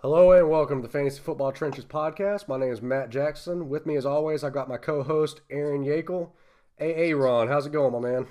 [0.00, 2.48] Hello and welcome to the Fantasy Football Trenches podcast.
[2.48, 3.68] My name is Matt Jackson.
[3.68, 6.30] With me, as always, I've got my co-host Aaron Yakel.
[6.80, 8.26] AA Ron, how's it going, my man?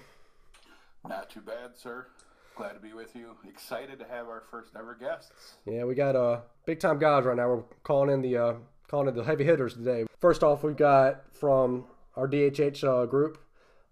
[1.07, 2.07] Not too bad, sir.
[2.55, 3.37] Glad to be with you.
[3.47, 5.57] Excited to have our first ever guests.
[5.67, 7.49] Yeah, we got uh big time guys right now.
[7.49, 8.53] We're calling in the uh,
[8.87, 10.05] calling in the heavy hitters today.
[10.19, 11.85] First off, we've got from
[12.16, 13.38] our DHH uh, group.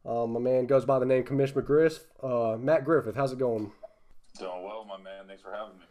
[0.05, 1.99] Um, my man goes by the name Commissioner McGriff.
[2.21, 3.71] Uh, Matt Griffith, how's it going?
[4.39, 5.25] Doing well, my man.
[5.27, 5.85] Thanks for having me.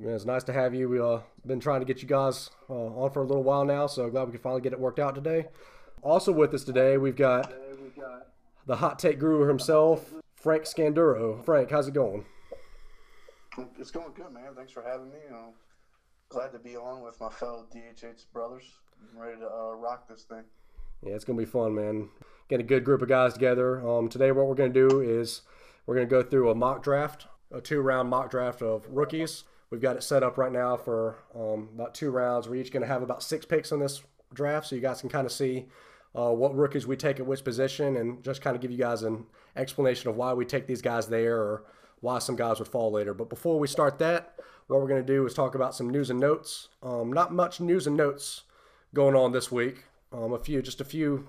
[0.00, 0.88] Yeah, it's nice to have you.
[0.88, 3.86] We've uh, been trying to get you guys uh, on for a little while now,
[3.86, 5.46] so glad we could finally get it worked out today.
[6.02, 7.52] Also with us today, we've got
[8.66, 11.44] the hot take guru himself, Frank Scanduro.
[11.44, 12.24] Frank, how's it going?
[13.78, 14.54] It's going good, man.
[14.56, 15.18] Thanks for having me.
[15.30, 15.50] Uh,
[16.30, 18.64] glad to be on with my fellow DHH brothers.
[19.12, 20.44] I'm ready to uh, rock this thing.
[21.04, 22.10] Yeah, it's gonna be fun, man.
[22.48, 23.86] Get a good group of guys together.
[23.86, 25.42] Um, today, what we're gonna do is
[25.84, 29.44] we're gonna go through a mock draft, a two-round mock draft of rookies.
[29.70, 32.48] We've got it set up right now for um, about two rounds.
[32.48, 35.26] We're each gonna have about six picks in this draft, so you guys can kind
[35.26, 35.66] of see
[36.14, 39.02] uh, what rookies we take at which position, and just kind of give you guys
[39.02, 39.26] an
[39.56, 41.64] explanation of why we take these guys there or
[42.00, 43.12] why some guys would fall later.
[43.14, 44.38] But before we start that,
[44.68, 46.68] what we're to do is talk about some news and notes.
[46.82, 48.42] Um, not much news and notes
[48.94, 49.84] going on this week.
[50.12, 51.28] Um, a few, just a few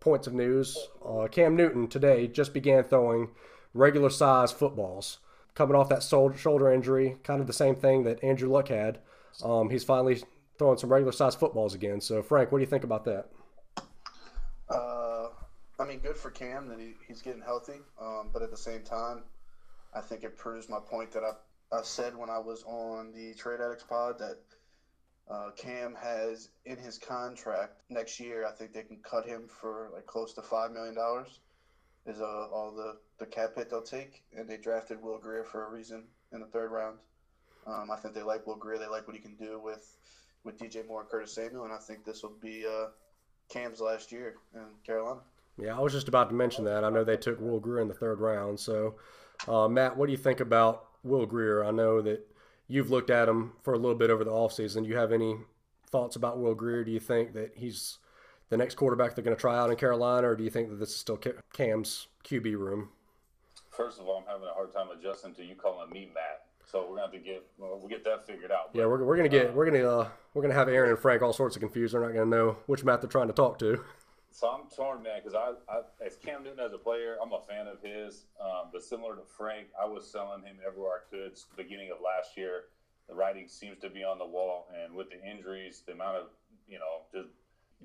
[0.00, 0.76] points of news.
[1.04, 3.28] Uh, Cam Newton today just began throwing
[3.74, 5.18] regular size footballs.
[5.54, 8.98] Coming off that shoulder injury, kind of the same thing that Andrew Luck had.
[9.42, 10.22] Um, he's finally
[10.58, 12.00] throwing some regular size footballs again.
[12.00, 13.26] So, Frank, what do you think about that?
[14.68, 15.28] Uh,
[15.78, 18.82] I mean, good for Cam that he, he's getting healthy, um, but at the same
[18.82, 19.22] time,
[19.94, 21.32] I think it proves my point that I,
[21.76, 24.38] I said when I was on the Trade Addicts pod that
[25.28, 28.46] uh, Cam has in his contract next year.
[28.46, 31.40] I think they can cut him for like close to five million dollars.
[32.06, 35.66] Is uh, all the the cap hit they'll take, and they drafted Will Grier for
[35.66, 36.98] a reason in the third round.
[37.66, 38.78] Um, I think they like Will Grier.
[38.78, 39.96] They like what he can do with
[40.44, 42.86] with DJ Moore and Curtis Samuel, and I think this will be uh,
[43.48, 45.20] Cam's last year in Carolina.
[45.58, 46.84] Yeah, I was just about to mention that.
[46.84, 48.60] I know they took Will Grier in the third round.
[48.60, 48.96] So,
[49.48, 51.64] uh, Matt, what do you think about Will Grier?
[51.64, 52.24] I know that
[52.68, 54.82] you've looked at him for a little bit over the offseason.
[54.82, 55.36] Do you have any
[55.90, 56.84] thoughts about Will Grier?
[56.84, 57.98] Do you think that he's
[58.48, 60.76] the next quarterback they're going to try out in Carolina, or do you think that
[60.76, 61.18] this is still
[61.52, 62.90] Cam's QB room?
[63.70, 66.46] First of all, I'm having a hard time adjusting to you calling me Matt.
[66.64, 68.72] So we're gonna have to get well, we'll get that figured out.
[68.72, 70.98] But, yeah, we're, we're gonna get uh, we're gonna uh, we're gonna have Aaron and
[70.98, 71.94] Frank all sorts of confused.
[71.94, 73.84] They're not gonna know which Matt they're trying to talk to.
[74.36, 77.40] So I'm torn, man, because I, I, as Cam Newton as a player, I'm a
[77.48, 78.26] fan of his.
[78.38, 81.32] Um, but similar to Frank, I was selling him everywhere I could.
[81.56, 82.64] beginning of last year,
[83.08, 86.26] the writing seems to be on the wall, and with the injuries, the amount of
[86.68, 87.30] you know just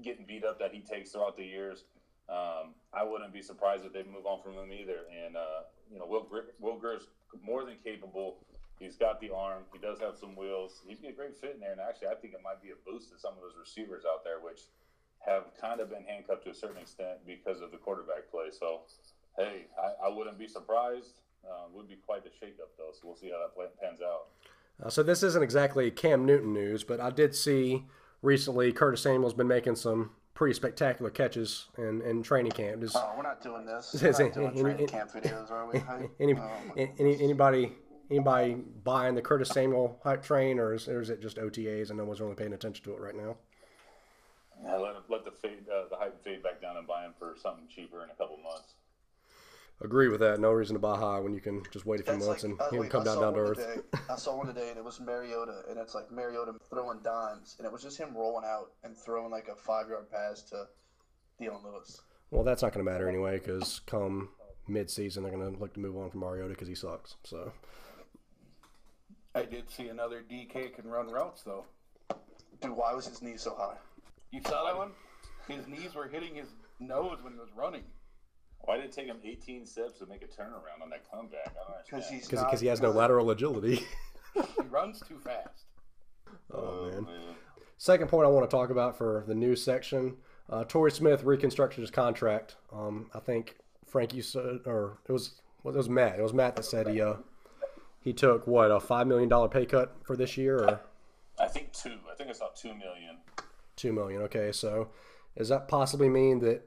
[0.04, 1.86] getting beat up that he takes throughout the years,
[2.28, 5.08] um, I wouldn't be surprised if they move on from him either.
[5.24, 6.28] And uh, you know, Will
[6.60, 7.08] Will Grier's
[7.42, 8.40] more than capable
[8.82, 9.62] He's got the arm.
[9.72, 10.82] He does have some wheels.
[10.88, 11.72] He'd be a great fit in there.
[11.72, 14.26] And actually, I think it might be a boost to some of those receivers out
[14.26, 14.66] there, which
[15.26, 18.50] have kind of been handcuffed to a certain extent because of the quarterback play.
[18.52, 18.82] So,
[19.38, 21.22] hey, I, I wouldn't be surprised.
[21.44, 22.92] Uh, would be quite the shakeup, though.
[22.94, 24.28] So we'll see how that play pans out.
[24.84, 27.86] Uh, so this isn't exactly Cam Newton news, but I did see
[28.22, 32.84] recently Curtis Samuel's been making some pretty spectacular catches in, in training camp.
[32.84, 33.96] Is, oh, we're not doing this.
[34.02, 35.82] We're not doing any, training camp videos, are we?
[36.20, 37.74] any, oh, any, anybody
[38.10, 41.98] anybody buying the Curtis Samuel hype train, or is, or is it just OTAs and
[41.98, 43.38] no one's really paying attention to it right now?
[44.64, 47.36] Yeah, let, let the fade, uh, the hype fade back down and buy him for
[47.42, 48.76] something cheaper in a couple months.
[49.84, 50.40] Agree with that.
[50.40, 52.52] No reason to buy high when you can just wait a few That's months like,
[52.52, 53.58] and uh, he come down down to earth.
[53.58, 53.82] Today.
[54.12, 57.66] I saw one today, and it was Mariota, and it's like Mariota throwing dimes, and
[57.66, 60.66] it was just him rolling out and throwing like a five yard pass to
[61.40, 62.02] Dion Lewis.
[62.30, 64.30] Well, that's not going to matter anyway, because come
[64.68, 67.16] mid season, they're going to look to move on from Mariota because he sucks.
[67.24, 67.52] So
[69.34, 71.66] I did see another DK can run routes though.
[72.62, 73.78] Dude, why was his knee so high?
[74.32, 74.92] You saw that one?
[75.48, 76.48] His knees were hitting his
[76.80, 77.84] nose when he was running.
[78.62, 81.54] Why did it take him 18 steps to make a turnaround on that comeback?
[81.86, 83.86] Because he's because he has no lateral agility.
[84.34, 85.66] he runs too fast.
[86.54, 87.04] Oh, oh man.
[87.04, 87.36] man.
[87.78, 90.18] Second point I want to talk about for the news section:
[90.50, 92.56] uh, Torrey Smith reconstructed his contract.
[92.74, 96.20] Um, I think Frank, you said, or it was well, it was Matt.
[96.20, 97.16] It was Matt that said he uh,
[98.02, 100.80] he took what a five million dollar pay cut for this year, or
[101.40, 101.98] I think two.
[102.12, 103.18] I think it's about two million.
[103.82, 104.22] Two million.
[104.22, 104.90] Okay, so
[105.36, 106.62] does that possibly mean that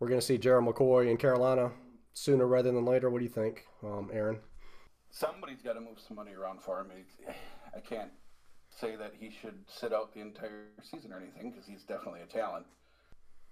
[0.00, 1.70] we're going to see Gerald McCoy in Carolina
[2.14, 3.08] sooner rather than later?
[3.10, 4.40] What do you think, um, Aaron?
[5.12, 6.88] Somebody's got to move some money around for him.
[7.76, 8.10] I can't
[8.70, 12.26] say that he should sit out the entire season or anything because he's definitely a
[12.26, 12.66] talent.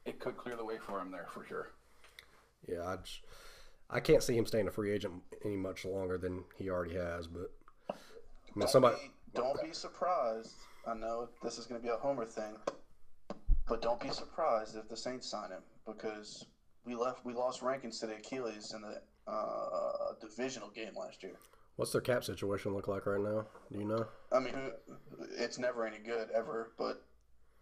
[0.05, 1.69] it could clear the way for him there for sure.
[2.69, 3.21] Yeah, I, just,
[3.89, 5.15] I can't see him staying a free agent
[5.45, 7.29] any much longer than he already has.
[7.29, 7.53] But
[7.89, 7.93] I
[8.57, 8.97] mean, Don't somebody.
[8.97, 9.11] be,
[9.41, 10.55] don't be surprised.
[10.89, 12.55] I know this is going to be a homer thing,
[13.69, 16.47] but don't be surprised if the Saints sign him because
[16.85, 21.35] we left we lost Rankins to the Achilles in the uh, divisional game last year.
[21.77, 23.47] What's their cap situation look like right now?
[23.71, 24.07] Do you know?
[24.33, 24.55] I mean,
[25.37, 27.05] it's never any good ever, but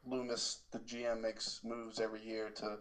[0.07, 2.79] Loomis, the GM, makes moves every year to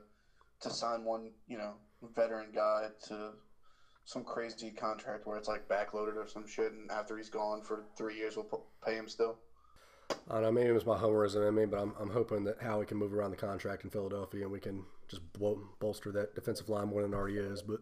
[0.61, 1.73] to sign one, you know,
[2.15, 3.31] veteran guy to
[4.05, 7.85] some crazy contract where it's like backloaded or some shit, and after he's gone for
[7.97, 9.39] three years, we'll pay him still.
[10.30, 10.51] I don't know.
[10.51, 13.13] Maybe it was my homerism in me, but I'm, I'm hoping that Howie can move
[13.13, 17.01] around the contract in Philadelphia and we can just bol- bolster that defensive line more
[17.01, 17.62] than it already is.
[17.62, 17.80] But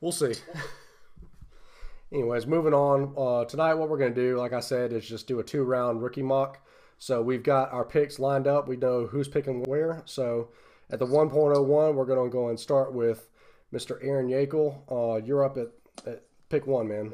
[0.00, 0.34] we'll see.
[2.12, 3.14] Anyways, moving on.
[3.16, 5.62] Uh, tonight, what we're going to do, like I said, is just do a two
[5.62, 6.64] round rookie mock.
[6.98, 8.66] So we've got our picks lined up.
[8.66, 10.02] We know who's picking where.
[10.06, 10.48] So
[10.90, 13.28] at the 1.01, we're going to go and start with
[13.72, 13.98] Mr.
[14.02, 14.80] Aaron Yakel.
[14.90, 15.68] Uh, you're up at,
[16.06, 17.12] at pick one, man.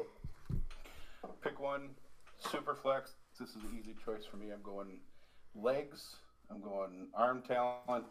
[1.43, 1.89] Pick one,
[2.39, 3.11] super flex.
[3.39, 4.51] This is an easy choice for me.
[4.51, 4.99] I'm going
[5.55, 6.15] legs.
[6.49, 8.05] I'm going arm talent.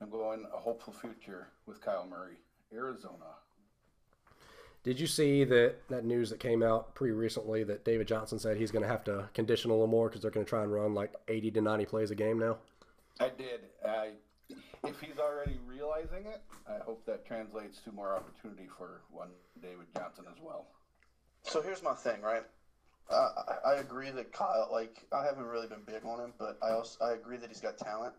[0.00, 2.36] I'm going a hopeful future with Kyler Murray,
[2.72, 3.36] Arizona.
[4.84, 8.56] Did you see that that news that came out pretty recently that David Johnson said
[8.56, 10.72] he's going to have to condition a little more because they're going to try and
[10.72, 12.58] run like 80 to 90 plays a game now?
[13.20, 13.60] I did.
[13.86, 14.10] I,
[14.84, 19.30] if he's already realizing it, I hope that translates to more opportunity for one
[19.60, 20.66] David Johnson as well.
[21.42, 22.44] So here's my thing, right?
[23.10, 23.28] Uh,
[23.64, 26.70] I, I agree that Kyle, like, I haven't really been big on him, but I
[26.70, 28.12] also I agree that he's got talent.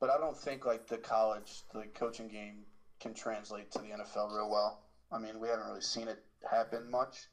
[0.00, 2.66] But I don't think like the college, the coaching game
[3.00, 4.76] can translate to the NFL real well.
[5.10, 6.18] I mean, we haven't really seen it
[6.48, 7.28] happen much.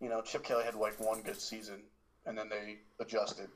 [0.00, 1.84] You know, Chip Kelly had like one good season,
[2.26, 3.48] and then they adjusted.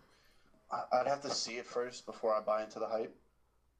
[0.70, 3.12] I, I'd have to see it first before I buy into the hype.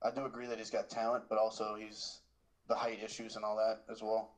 [0.03, 2.21] I do agree that he's got talent, but also he's
[2.69, 4.29] the height issues and all that as well.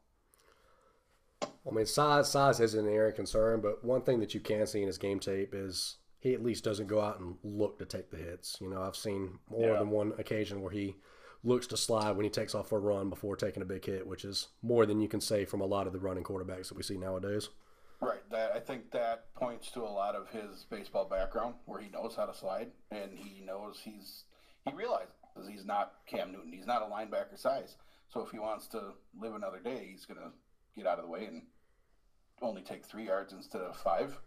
[1.68, 4.66] I mean, size size isn't an area of concern, but one thing that you can
[4.66, 7.84] see in his game tape is he at least doesn't go out and look to
[7.84, 8.58] take the hits.
[8.60, 9.78] You know, I've seen more Yeah.
[9.78, 10.96] than one occasion where he
[11.42, 14.06] looks to slide when he takes off for a run before taking a big hit,
[14.06, 16.76] which is more than you can say from a lot of the running quarterbacks that
[16.76, 17.48] we see nowadays.
[18.00, 18.28] Right.
[18.30, 22.14] That I think that points to a lot of his baseball background, where he knows
[22.16, 24.24] how to slide and he knows he's
[24.66, 25.12] he realizes
[25.48, 26.52] he's not Cam Newton.
[26.52, 27.76] He's not a linebacker size.
[28.08, 30.32] So if he wants to live another day, he's gonna
[30.74, 31.42] get out of the way and
[32.42, 34.18] only take three yards instead of five.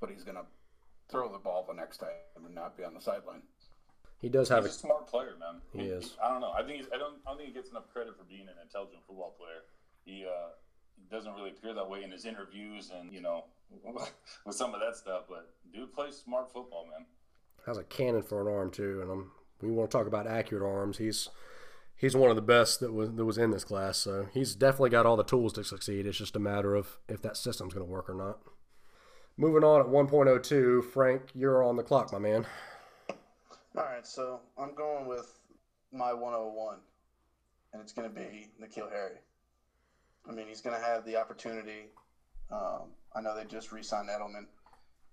[0.00, 0.44] But he's gonna
[1.10, 2.08] throw the ball the next time
[2.44, 3.42] and not be on the sideline.
[4.20, 5.60] He does have He's a a smart player, man.
[5.72, 6.16] He is.
[6.22, 6.50] I don't know.
[6.52, 7.16] I think he's, I don't.
[7.26, 9.62] I don't think he gets enough credit for being an intelligent football player.
[10.04, 10.50] He uh,
[11.10, 13.44] doesn't really appear that way in his interviews and you know
[14.44, 15.24] with some of that stuff.
[15.28, 17.06] But dude plays smart football, man.
[17.66, 19.30] has a cannon for an arm too, and I'm,
[19.62, 20.98] we want to talk about accurate arms.
[20.98, 21.28] He's
[21.98, 24.90] he's one of the best that was that was in this class, so he's definitely
[24.90, 26.06] got all the tools to succeed.
[26.06, 28.38] It's just a matter of if that system's going to work or not.
[29.36, 32.44] Moving on at 1.02, Frank, you're on the clock, my man.
[33.76, 35.32] All right, so I'm going with
[35.92, 36.78] my 101,
[37.72, 39.18] and it's going to be N'Keal Harry.
[40.28, 41.86] I mean, he's going to have the opportunity.
[42.50, 44.46] Um, I know they just re-signed Edelman,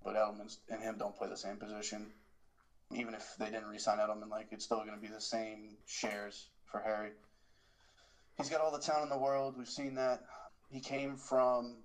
[0.03, 2.07] but Edelman and him don't play the same position.
[2.91, 6.47] Even if they didn't re-sign Edelman, like it's still going to be the same shares
[6.75, 7.11] for Harry.
[8.37, 9.55] He's got all the talent in the world.
[9.57, 10.19] We've seen that.
[10.69, 11.83] He came from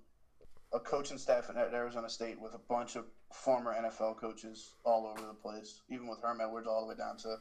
[0.73, 5.25] a coaching staff at Arizona State with a bunch of former NFL coaches all over
[5.25, 7.37] the place, even with Herm Edwards all the way down to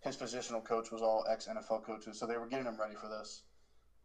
[0.00, 2.18] his positional coach was all ex NFL coaches.
[2.18, 3.42] So they were getting him ready for this.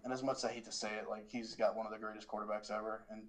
[0.03, 1.97] And as much as I hate to say it, like he's got one of the
[1.97, 3.27] greatest quarterbacks ever, and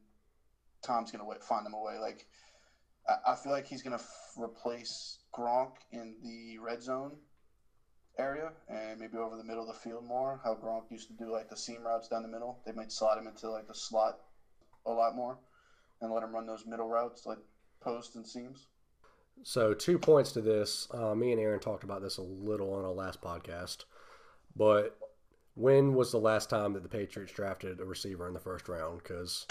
[0.83, 1.97] Tom's gonna find him a way.
[1.97, 2.27] Like
[3.25, 7.19] I, feel like he's gonna f- replace Gronk in the red zone
[8.19, 10.41] area and maybe over the middle of the field more.
[10.45, 12.61] How Gronk used to do like the seam routes down the middle.
[12.65, 14.19] They might slot him into like the slot
[14.87, 15.39] a lot more
[16.01, 17.39] and let him run those middle routes like
[17.81, 18.67] post and seams.
[19.43, 20.89] So two points to this.
[20.93, 23.85] Uh, me and Aaron talked about this a little on our last podcast,
[24.55, 24.97] but
[25.55, 29.03] when was the last time that the Patriots drafted a receiver in the first round?
[29.03, 29.47] Because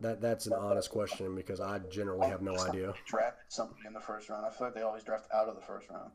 [0.00, 2.92] that that's an honest question because I generally have no idea.
[3.06, 4.44] Drafted somebody in the first round.
[4.44, 6.10] I feel like they always draft out of the first round.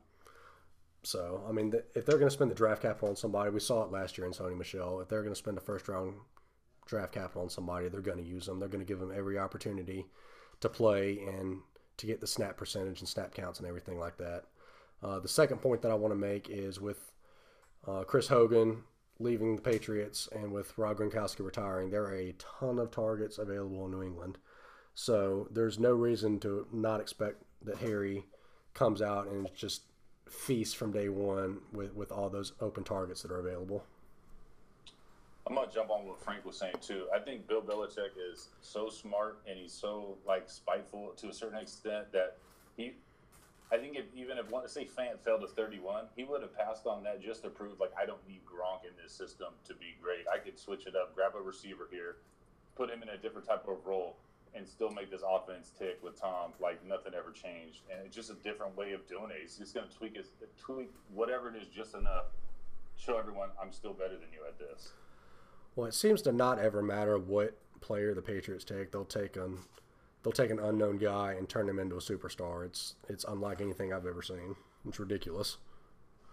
[1.04, 3.84] So I mean, if they're going to spend the draft capital on somebody, we saw
[3.84, 5.00] it last year in Sony Michel.
[5.00, 6.16] If they're going to spend the first round
[6.86, 8.60] draft capital on somebody, they're going to use them.
[8.60, 10.06] They're going to give them every opportunity
[10.60, 11.60] to play and
[11.98, 14.46] to get the snap percentage and snap counts and everything like that.
[15.02, 17.14] Uh, the second point that I want to make is with
[17.88, 18.84] uh, Chris Hogan
[19.20, 23.86] leaving the Patriots and with Rob Gronkowski retiring, there are a ton of targets available
[23.86, 24.38] in New England.
[24.96, 28.26] So there's no reason to not expect that Harry
[28.74, 29.84] comes out and just
[30.30, 33.84] feast from day one with with all those open targets that are available.
[35.48, 37.08] I'm gonna jump on what Frank was saying too.
[37.14, 41.60] I think Bill Belichick is so smart and he's so like spiteful to a certain
[41.60, 42.38] extent that
[42.78, 42.94] he.
[43.72, 46.88] I think if even if let's say Fant fell to 31, he would have passed
[46.88, 49.96] on that just to prove like I don't need Gronk in this system to be
[50.02, 50.26] great.
[50.32, 52.18] I could switch it up, grab a receiver here,
[52.76, 54.18] put him in a different type of role,
[54.56, 57.82] and still make this offense tick with Tom like nothing ever changed.
[57.92, 59.38] And it's just a different way of doing it.
[59.42, 60.28] He's just gonna tweak it,
[60.58, 62.26] tweak whatever it is just enough.
[62.98, 64.90] Show everyone I'm still better than you at this.
[65.76, 68.92] Well, it seems to not ever matter what player the Patriots take.
[68.92, 69.58] They'll take an
[70.24, 72.66] they'll take an unknown guy and turn him into a superstar.
[72.66, 74.56] It's it's unlike anything I've ever seen.
[74.88, 75.58] It's ridiculous.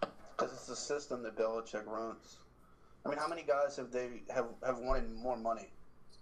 [0.01, 2.39] Because it's the system that Belichick runs.
[3.05, 5.71] I mean, how many guys have they have have wanted more money,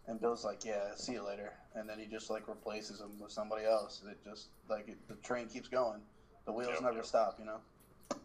[0.07, 3.33] and Bill's like, "Yeah, see you later," and then he just like replaces them with
[3.33, 4.02] somebody else.
[4.09, 6.00] It just like it, the train keeps going.
[6.47, 7.07] The wheels Yep, never yep.
[7.07, 7.37] stop.
[7.38, 8.19] You know.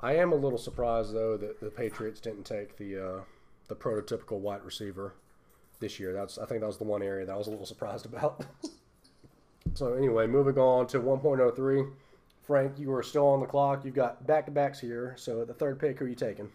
[0.00, 3.20] I am a little surprised though that the Patriots didn't take the uh,
[3.68, 5.14] the prototypical wide receiver
[5.80, 6.12] this year.
[6.12, 8.44] That's I think that was the one area that I was a little surprised about.
[9.74, 11.90] so anyway, moving on to 1.03.
[12.42, 13.84] Frank, you are still on the clock.
[13.84, 15.14] You've got back to backs here.
[15.16, 16.50] So at the third pick, who are you taking?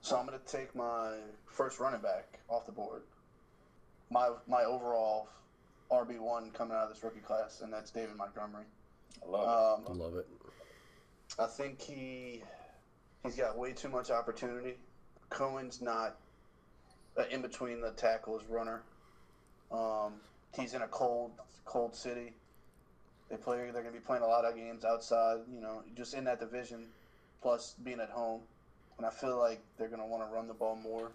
[0.00, 3.02] So I'm going to take my first running back off the board.
[4.10, 5.28] My my overall
[5.90, 8.64] RB one coming out of this rookie class, and that's David Montgomery.
[9.24, 10.26] I love Um, Love it.
[11.38, 12.42] I think he
[13.22, 14.76] he's got way too much opportunity.
[15.28, 16.16] Cohen's not
[17.16, 18.82] uh, in between the tackles runner.
[19.70, 20.14] Um,
[20.56, 21.32] he's in a cold
[21.64, 22.32] cold city.
[23.28, 23.58] They play.
[23.58, 25.38] They're going to be playing a lot of games outside.
[25.52, 26.88] You know, just in that division,
[27.42, 28.40] plus being at home,
[28.98, 31.12] and I feel like they're going to want to run the ball more.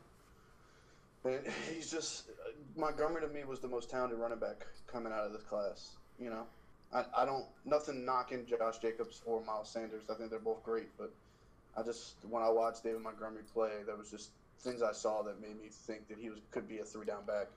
[1.25, 1.41] And
[1.73, 2.29] he's just
[2.75, 5.95] Montgomery to me was the most talented running back coming out of this class.
[6.19, 6.43] You know,
[6.93, 10.03] I, I don't nothing knocking Josh Jacobs or Miles Sanders.
[10.09, 11.11] I think they're both great, but
[11.75, 14.29] I just when I watched David Montgomery play, there was just
[14.59, 17.25] things I saw that made me think that he was could be a three down
[17.25, 17.47] back.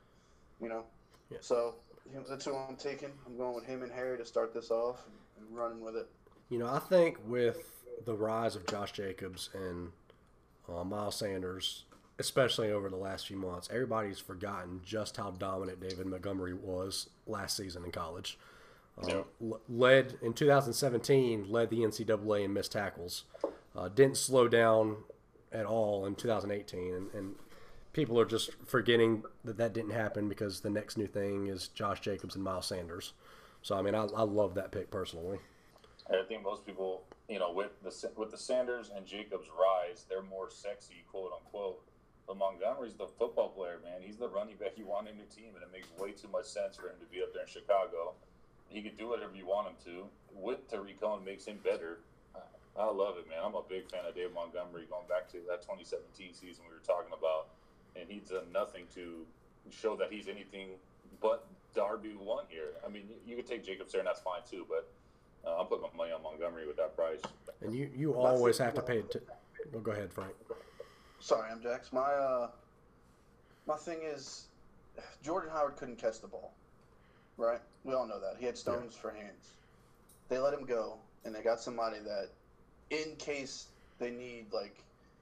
[0.61, 0.85] You know,
[1.31, 1.39] Yeah.
[1.41, 1.75] so
[2.13, 3.11] him- that's who I'm taking.
[3.27, 6.09] I'm going with him and Harry to start this off and, and running with it.
[6.49, 9.93] You know, I think with the rise of Josh Jacobs and
[10.69, 11.85] uh, Miles Sanders,
[12.19, 17.57] especially over the last few months, everybody's forgotten just how dominant David Montgomery was last
[17.57, 18.39] season in college.
[19.07, 19.23] Yeah.
[19.41, 23.25] l- led in 2017, led the NCAA in missed tackles.
[23.77, 24.97] Uh, didn't slow down
[25.53, 27.35] at all in 2018, and, and
[27.93, 32.01] people are just forgetting that that didn't happen because the next new thing is Josh
[32.01, 33.13] Jacobs and Miles Sanders.
[33.63, 35.39] So I mean, I, I love that pick personally.
[36.09, 40.07] And I think most people, you know, with the with the Sanders and Jacobs rise,
[40.09, 41.81] they're more sexy, quote unquote.
[42.29, 44.05] But Montgomery's the football player, man.
[44.05, 46.45] He's the running back you want in your team, and it makes way too much
[46.45, 48.13] sense for him to be up there in Chicago.
[48.69, 50.05] He could do whatever you want him to.
[50.37, 52.01] With Tarik Cohen makes him better.
[52.79, 53.39] I love it, man.
[53.43, 54.85] I'm a big fan of Dave Montgomery.
[54.89, 57.49] Going back to that 2017 season we were talking about,
[57.97, 59.25] and he's done nothing to
[59.73, 60.77] show that he's anything
[61.21, 62.77] but RB one here.
[62.87, 64.67] I mean, you could take Jacobs there, and that's fine too.
[64.69, 64.87] But
[65.49, 67.21] uh, I'm putting my money on Montgomery with that price.
[67.63, 69.03] And you, you always have to pay.
[69.03, 69.19] T-
[69.75, 70.35] oh, go ahead, Frank.
[71.21, 71.93] Sorry, I'm Jax.
[71.93, 72.49] My uh,
[73.67, 74.47] my thing is,
[75.23, 76.53] Jordan Howard couldn't catch the ball,
[77.37, 77.61] right?
[77.85, 79.53] We all know that he had stones for hands.
[80.29, 82.29] They let him go, and they got somebody that,
[82.91, 83.67] in case
[83.99, 84.77] they need like,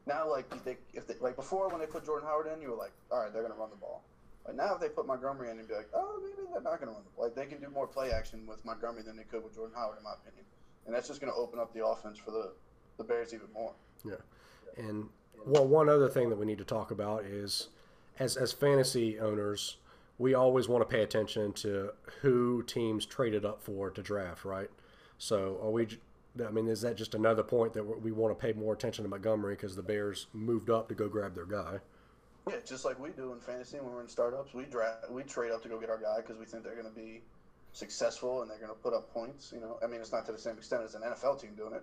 [0.06, 2.76] now like they if they like before when they put Jordan Howard in, you were
[2.76, 4.02] like, all right, they're gonna run the ball.
[4.44, 6.92] But now if they put Montgomery in, and be like, oh, maybe they're not gonna
[6.92, 7.24] run the ball.
[7.24, 9.96] Like they can do more play action with Montgomery than they could with Jordan Howard,
[9.98, 10.44] in my opinion,
[10.86, 12.52] and that's just gonna open up the offense for the
[12.98, 13.72] the Bears even more.
[14.04, 14.14] Yeah.
[14.76, 15.08] And
[15.44, 17.68] well, one other thing that we need to talk about is,
[18.18, 19.76] as as fantasy owners,
[20.18, 21.90] we always want to pay attention to
[22.22, 24.70] who teams traded up for to draft, right?
[25.18, 25.88] So, are we?
[26.44, 29.08] I mean, is that just another point that we want to pay more attention to
[29.08, 31.78] Montgomery because the Bears moved up to go grab their guy?
[32.48, 35.50] Yeah, just like we do in fantasy when we're in startups, we draft, we trade
[35.50, 37.22] up to go get our guy because we think they're going to be
[37.72, 39.50] successful and they're going to put up points.
[39.52, 41.72] You know, I mean, it's not to the same extent as an NFL team doing
[41.72, 41.82] it.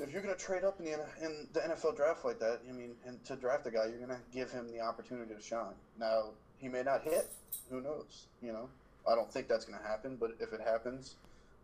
[0.00, 2.72] If you're going to trade up in the in the NFL draft like that, I
[2.72, 5.74] mean, and to draft a guy, you're going to give him the opportunity to shine.
[5.98, 7.30] Now, he may not hit.
[7.70, 8.26] Who knows?
[8.42, 8.68] You know,
[9.08, 10.16] I don't think that's going to happen.
[10.18, 11.14] But if it happens,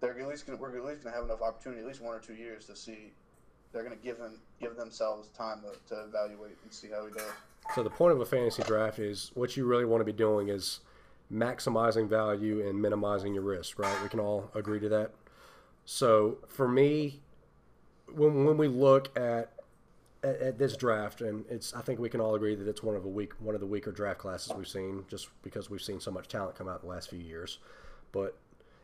[0.01, 2.15] they're at least gonna, we're at least going to have enough opportunity, at least one
[2.15, 3.13] or two years, to see.
[3.73, 7.13] They're going to give him give themselves time to, to evaluate and see how he
[7.13, 7.31] does.
[7.75, 10.49] So the point of a fantasy draft is what you really want to be doing
[10.49, 10.81] is
[11.33, 14.03] maximizing value and minimizing your risk, right?
[14.03, 15.13] We can all agree to that.
[15.85, 17.21] So for me,
[18.14, 19.52] when when we look at
[20.23, 22.97] at, at this draft, and it's I think we can all agree that it's one
[22.97, 26.00] of the weak one of the weaker draft classes we've seen, just because we've seen
[26.00, 27.59] so much talent come out in the last few years.
[28.12, 28.37] But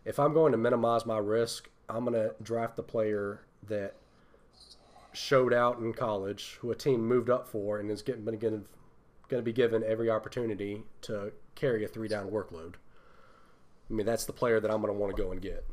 [0.04, 3.94] if I'm going to minimize my risk, I'm going to draft the player that
[5.12, 8.62] showed out in college, who a team moved up for, and is getting going
[9.40, 12.74] to be given every opportunity to carry a three down workload.
[13.90, 15.64] I mean, that's the player that I'm going to want to go and get.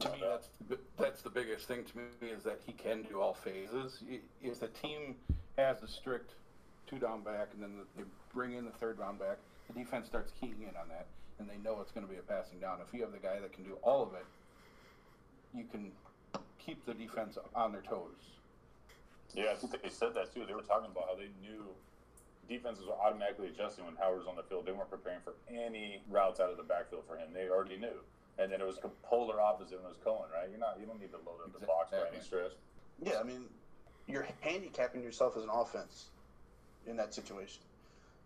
[0.00, 3.20] To me, that's the, that's the biggest thing to me is that he can do
[3.20, 4.02] all phases.
[4.42, 5.14] If the team
[5.56, 6.32] has a strict
[6.88, 10.32] two down back and then they bring in the third down back, the defense starts
[10.40, 11.06] keying in on that,
[11.38, 12.78] and they know it's going to be a passing down.
[12.86, 14.26] If you have the guy that can do all of it,
[15.56, 15.90] you can
[16.58, 18.34] keep the defense on their toes.
[19.34, 20.44] Yeah, I think they said that too.
[20.46, 21.64] They were talking about how they knew
[22.48, 24.66] defenses were automatically adjusting when Howard was on the field.
[24.66, 27.28] They weren't preparing for any routes out of the backfield for him.
[27.32, 28.04] They already knew.
[28.38, 30.48] And then it was polar opposite when it was Cohen, right?
[30.50, 32.52] You're not you don't need to load up the box by any stretch.
[33.02, 33.44] Yeah, I mean,
[34.06, 36.06] you're handicapping yourself as an offense
[36.86, 37.62] in that situation.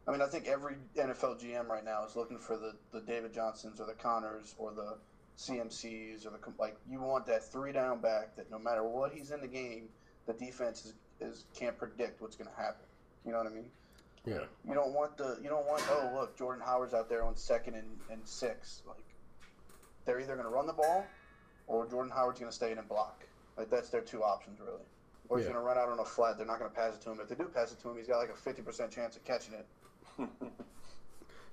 [0.06, 3.34] I mean, I think every NFL GM right now is looking for the, the David
[3.34, 4.96] Johnsons or the Connors or the
[5.36, 6.76] CMCs or the like.
[6.90, 9.88] You want that three down back that no matter what he's in the game,
[10.26, 12.86] the defense is, is can't predict what's going to happen.
[13.26, 13.70] You know what I mean?
[14.24, 14.44] Yeah.
[14.66, 17.74] You don't want the you don't want oh look Jordan Howard's out there on second
[17.74, 19.04] and, and six like
[20.08, 21.04] they're either going to run the ball
[21.66, 23.24] or Jordan Howard's going to stay in and block
[23.58, 24.80] like that's their two options really
[25.28, 25.52] or he's Yeah.
[25.52, 27.18] going to run out on a flat they're not going to pass it to him
[27.20, 29.24] if they do pass it to him he's got like a fifty percent chance of
[29.24, 29.66] catching it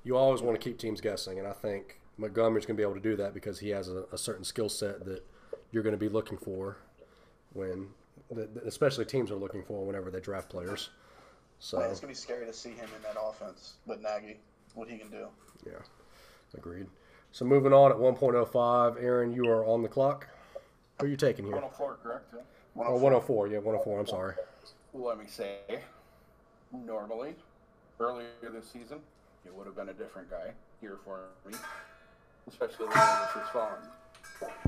[0.06, 2.94] You always want to keep teams guessing, and I think Montgomery's going to be able
[2.94, 5.24] to do that because he has a, a certain skill set that
[5.72, 6.78] you're going to be looking for
[7.54, 7.88] when,
[8.30, 10.92] that especially teams are looking for whenever they draft players.
[11.58, 14.38] So Man, it's going to be scary to see him in that offense but Nagy
[14.76, 15.26] what he can do
[15.66, 15.80] yeah,
[16.54, 16.86] agreed.
[17.36, 20.26] So moving on at 1.05, Aaron, you are on the clock.
[21.02, 21.56] Who are you taking here?
[21.56, 22.34] 104, correct?
[22.34, 22.40] Yeah.
[22.78, 23.48] Oh, 104.
[23.50, 24.00] Yeah, 104.
[24.00, 24.36] I'm sorry.
[24.94, 25.58] Let me say,
[26.72, 27.36] normally,
[28.00, 29.00] earlier this season,
[29.46, 31.58] it would have been a different guy here for me,
[32.48, 33.82] especially the way this has fallen.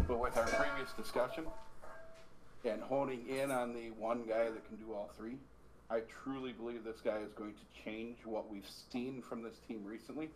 [0.06, 1.46] But with our previous discussion
[2.66, 5.38] and honing in on the one guy that can do all three,
[5.90, 9.86] I truly believe this guy is going to change what we've seen from this team
[9.86, 10.32] recently.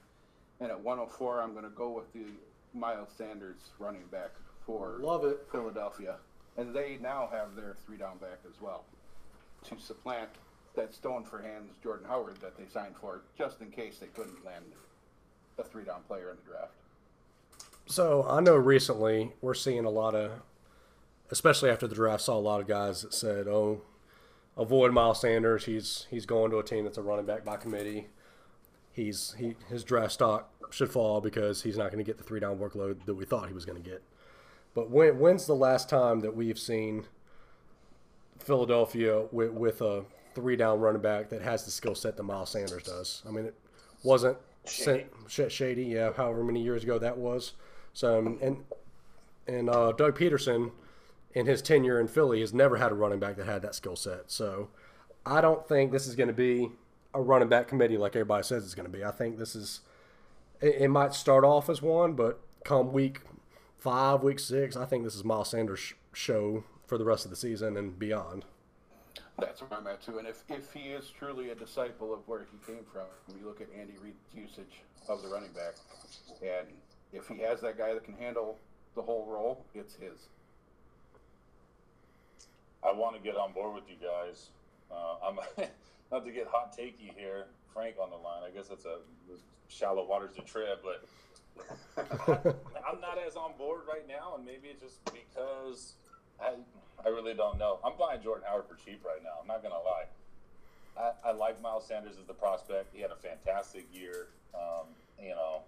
[0.62, 2.26] And at 104, I'm going to go with the
[2.74, 4.30] Miles Sanders running back
[4.66, 5.46] for Love it.
[5.52, 6.16] Philadelphia,
[6.56, 8.84] and they now have their three down back as well
[9.68, 10.30] to supplant
[10.76, 14.46] that stone for hands Jordan Howard that they signed for, just in case they couldn't
[14.46, 14.66] land
[15.58, 16.74] a three down player in the draft.
[17.88, 20.32] So I know recently we're seeing a lot of,
[21.30, 23.82] especially after the draft, saw a lot of guys that said, "Oh,
[24.56, 25.66] avoid Miles Sanders.
[25.66, 28.08] He's he's going to a team that's a running back by committee.
[28.92, 32.40] He's he his draft stock should fall because he's not going to get the three
[32.40, 34.02] down workload that we thought he was going to get."
[34.74, 37.06] But when when's the last time that we've seen
[38.40, 42.50] Philadelphia with with a three down running back that has the skill set that Miles
[42.50, 43.24] Sanders does?
[43.28, 43.56] I mean, it
[44.04, 45.06] wasn't Shady.
[45.28, 46.14] Sh- shady, yeah.
[46.14, 47.54] However many years ago that was.
[47.94, 48.64] So um, and
[49.48, 50.72] and uh, Doug Pederson,
[51.34, 53.96] in his tenure in Philly, has never had a running back that had that skill
[53.96, 54.32] set.
[54.32, 54.70] So
[55.26, 56.72] I don't think this is going to be
[57.14, 59.04] a running back committee like everybody says it's going to be.
[59.04, 59.82] I think this is.
[60.62, 63.22] It, it might start off as one, but come week
[63.82, 67.36] five, week six, I think this is Miles Sanders' show for the rest of the
[67.36, 68.46] season and beyond.
[69.40, 70.20] That's where I'm at too.
[70.20, 73.60] And if, if he is truly a disciple of where he came from, you look
[73.60, 75.74] at Andy Reid's usage of the running back,
[76.42, 76.68] and
[77.12, 78.60] if he has that guy that can handle
[78.96, 80.28] the whole role, it's his.
[82.84, 84.50] I want to get on board with you guys.
[84.92, 85.40] Uh, I'm
[86.12, 87.46] not to get hot takey here.
[87.74, 88.42] Frank on the line.
[88.46, 88.98] I guess that's a
[89.70, 91.06] shallow waters to tread, but
[92.88, 95.94] I'm not as on board right now, and maybe it's just because
[96.42, 96.54] I
[97.06, 97.80] I really don't know.
[97.84, 99.40] I'm buying Jordan Howard for cheap right now.
[99.42, 100.06] I'm not gonna lie.
[100.98, 102.94] I, I like Miles Sanders as the prospect.
[102.94, 104.28] He had a fantastic year.
[104.54, 104.88] Um,
[105.22, 105.62] you know,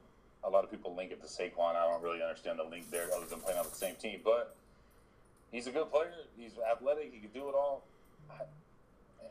[0.43, 1.75] a lot of people link it to Saquon.
[1.75, 4.19] I don't really understand the link there, other than playing on the same team.
[4.23, 4.56] But
[5.51, 6.12] he's a good player.
[6.38, 7.13] He's athletic.
[7.13, 7.84] He can do it all.
[8.29, 8.43] I,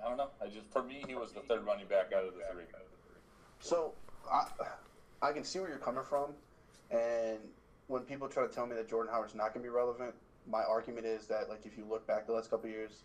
[0.04, 0.30] I don't know.
[0.40, 2.64] I just for me, he was the third running back out of the three.
[3.60, 3.94] So
[4.30, 4.46] I,
[5.20, 6.32] I can see where you're coming from,
[6.90, 7.38] and
[7.86, 10.14] when people try to tell me that Jordan Howard's not going to be relevant,
[10.48, 13.04] my argument is that like if you look back the last couple years,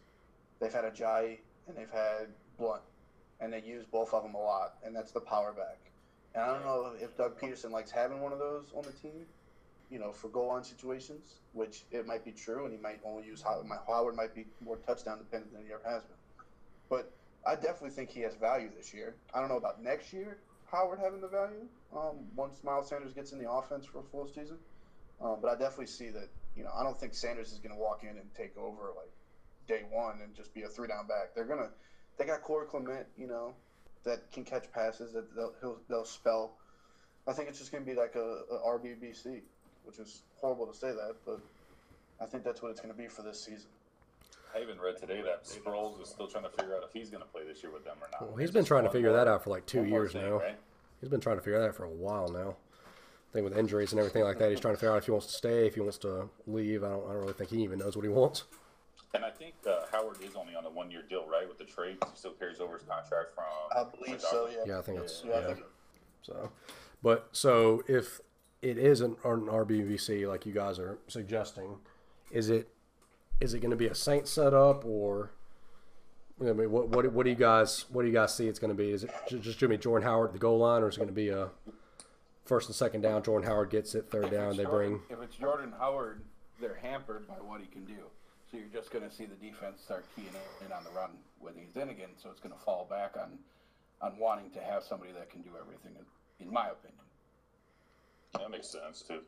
[0.59, 2.81] they've had Ajayi and they've had Blunt,
[3.39, 5.77] and they use both of them a lot, and that's the power back.
[6.33, 9.25] And I don't know if Doug Pederson likes having one of those on the team,
[9.91, 13.25] you know, for goal line situations, which it might be true, and he might only
[13.25, 13.67] use Howard.
[13.67, 16.17] My Howard might be more touchdown dependent than he ever has been.
[16.89, 17.11] But
[17.45, 19.15] I definitely think he has value this year.
[19.33, 20.39] I don't know about next year,
[20.71, 24.27] Howard having the value um, once Miles Sanders gets in the offense for a full
[24.27, 24.57] season.
[25.21, 26.27] Um, but I definitely see that.
[26.55, 29.11] You know, I don't think Sanders is going to walk in and take over like
[29.67, 31.33] day one and just be a three down back.
[31.35, 31.69] They're gonna.
[32.17, 33.53] They got Corey Clement, you know,
[34.03, 36.57] that can catch passes that they'll he'll, they'll spell.
[37.27, 39.41] I think it's just going to be like a, a RBBC,
[39.83, 41.39] which is horrible to say that, but
[42.21, 43.69] I think that's what it's going to be for this season.
[44.57, 47.21] I even read today that Sproles is still trying to figure out if he's going
[47.21, 48.27] to play this year with them or not.
[48.29, 50.37] Well, he's been trying to figure that out for like two years thing, now.
[50.37, 50.57] right?
[50.99, 52.55] He's been trying to figure that out for a while now.
[53.29, 55.11] I think with injuries and everything like that, he's trying to figure out if he
[55.11, 56.83] wants to stay, if he wants to leave.
[56.83, 58.45] I don't, I don't really think he even knows what he wants.
[59.13, 61.47] And I think uh, Howard is only on a one year deal, right?
[61.47, 63.45] With the trade, he still carries over his contract from.
[63.75, 64.49] I believe so.
[64.51, 64.63] Yeah.
[64.73, 65.47] Yeah, I think it's Yeah, I yeah.
[65.53, 65.65] think-
[66.23, 66.49] So,
[67.03, 68.21] but so if
[68.61, 71.77] it is an, an RBBC like you guys are suggesting,
[72.31, 72.69] is it
[73.39, 75.31] is it going to be a Saint setup or?
[76.39, 78.69] I mean, what what what do you guys what do you guys see it's going
[78.69, 78.91] to be?
[78.91, 81.13] Is it just Jimmy Jordan Howard at the goal line, or is it going to
[81.13, 81.49] be a
[82.45, 83.23] first and second down?
[83.23, 84.55] Jordan Howard gets it, third down.
[84.55, 86.21] They Jordan- bring If it's Jordan Howard,
[86.61, 87.97] they're hampered by what he can do.
[88.51, 90.29] So you're just going to see the defense start keying
[90.63, 92.09] in on the run when he's in again.
[92.21, 93.39] So it's going to fall back on
[94.01, 95.93] on wanting to have somebody that can do everything,
[96.39, 97.01] in my opinion.
[98.33, 99.21] That makes sense too.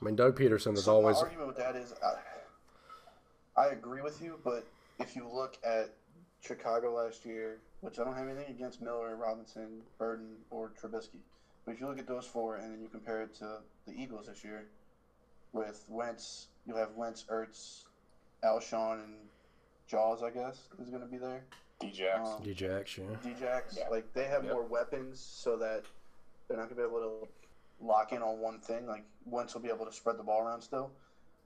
[0.00, 2.14] I mean, Doug Pederson is So always my argument with that is, I,
[3.58, 4.64] I agree with you, but
[5.00, 5.90] if you look at
[6.40, 11.18] Chicago last year, which I don't have anything against Miller, Robinson, Burton, or Trubisky,
[11.64, 14.26] but if you look at those four and then you compare it to the Eagles
[14.26, 14.68] this year,
[15.52, 17.82] with Wentz, you have Wentz, Ertz,
[18.44, 19.14] Alshon, and
[19.88, 21.44] Jaws, I guess, is going to be there.
[21.82, 22.26] Djax.
[22.36, 23.32] Um, DJX, yeah.
[23.32, 23.88] Djax, Yeah.
[23.88, 24.52] like they have Yep.
[24.52, 25.82] more weapons so that
[26.46, 27.28] they're not gonna be able to
[27.80, 28.86] lock in on one thing.
[28.86, 30.90] Like Wentz will be able to spread the ball around still.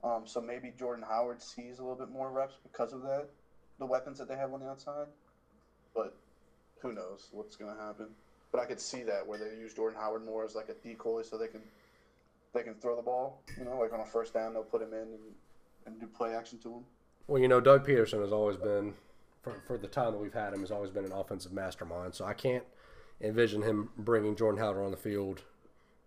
[0.04, 3.28] Um, so maybe Jordan Howard sees a little bit more reps because of that,
[3.78, 5.06] the weapons that they have on the outside.
[5.94, 6.16] But
[6.80, 8.08] who knows what's gonna happen?
[8.50, 11.22] But I could see that where they use Jordan Howard more as like a decoy,
[11.22, 11.62] so they can
[12.52, 13.42] they can throw the ball.
[13.56, 15.20] You know, like on a first down, they'll put him in and,
[15.86, 16.84] and do play action to him.
[17.26, 18.94] Well, you know, Doug Pederson has always been,
[19.42, 22.14] for, for the time that we've had him, has always been an offensive mastermind.
[22.14, 22.64] So I can't
[23.20, 25.42] envision him bringing Jordan Howard on the field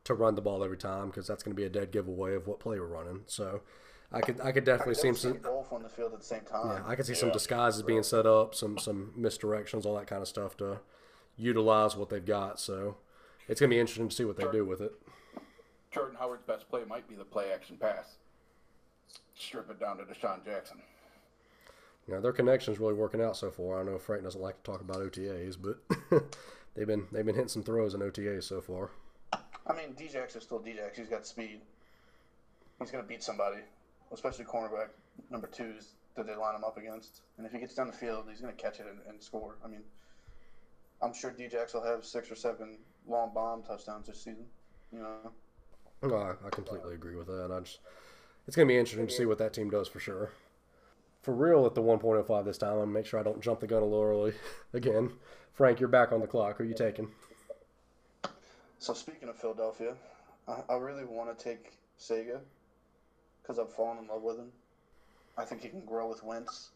[0.04, 2.46] to run the ball every time because that's going to be a dead giveaway of
[2.46, 3.22] what play we're running.
[3.26, 3.62] So
[4.12, 5.34] I could I could definitely I see some.
[5.34, 6.68] see both on the field at the same time.
[6.68, 7.34] Yeah, I could see some Yeah.
[7.34, 10.80] disguises being set up, some some misdirections, all that kind of stuff to
[11.38, 12.60] utilize what they've got.
[12.60, 12.98] So
[13.48, 14.94] it's going to be interesting to see what they do with it.
[15.92, 18.16] Jordan Howard's best play might be the play action pass.
[19.38, 20.82] Strip it down to DeSean Jackson.
[22.08, 23.80] You know, their connection's really working out so far.
[23.80, 25.80] I know Frank doesn't like to talk about OTAs, but
[26.76, 28.92] they've been they've been hitting some throws in OTAs so far.
[29.34, 30.96] I mean, Djax is still Djax.
[30.98, 31.62] He's got speed.
[32.80, 33.58] He's going to beat somebody,
[34.12, 34.90] especially cornerback
[35.30, 37.22] number twos that they line him up against.
[37.38, 39.58] And if he gets down the field, he's going to catch it and, and score.
[39.64, 39.82] I mean,
[41.02, 44.46] I'm sure Djax will have six or seven long bomb touchdowns this season.
[44.92, 45.32] You know,
[46.04, 47.52] No, I, completely agree with that.
[47.52, 47.80] I just,
[48.48, 50.32] it's going to be interesting to see what that team does for sure.
[51.22, 53.60] For real at the 1.05 this time, I'm going to make sure I don't jump
[53.60, 54.34] the gun a little early
[54.74, 55.12] again.
[55.54, 56.58] Frank, you're back on the clock.
[56.58, 57.10] Who are you taking?
[58.80, 59.96] So speaking of Philadelphia,
[60.48, 62.40] I, I really want to take Sega
[63.46, 64.52] because I've fallen in love with him.
[65.38, 66.70] I think he can grow with Wentz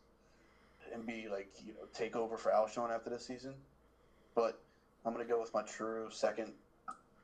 [0.94, 3.54] and be like you know take over for Alshon after this season.
[4.36, 4.60] But
[5.06, 6.54] I'm gonna go with my true second,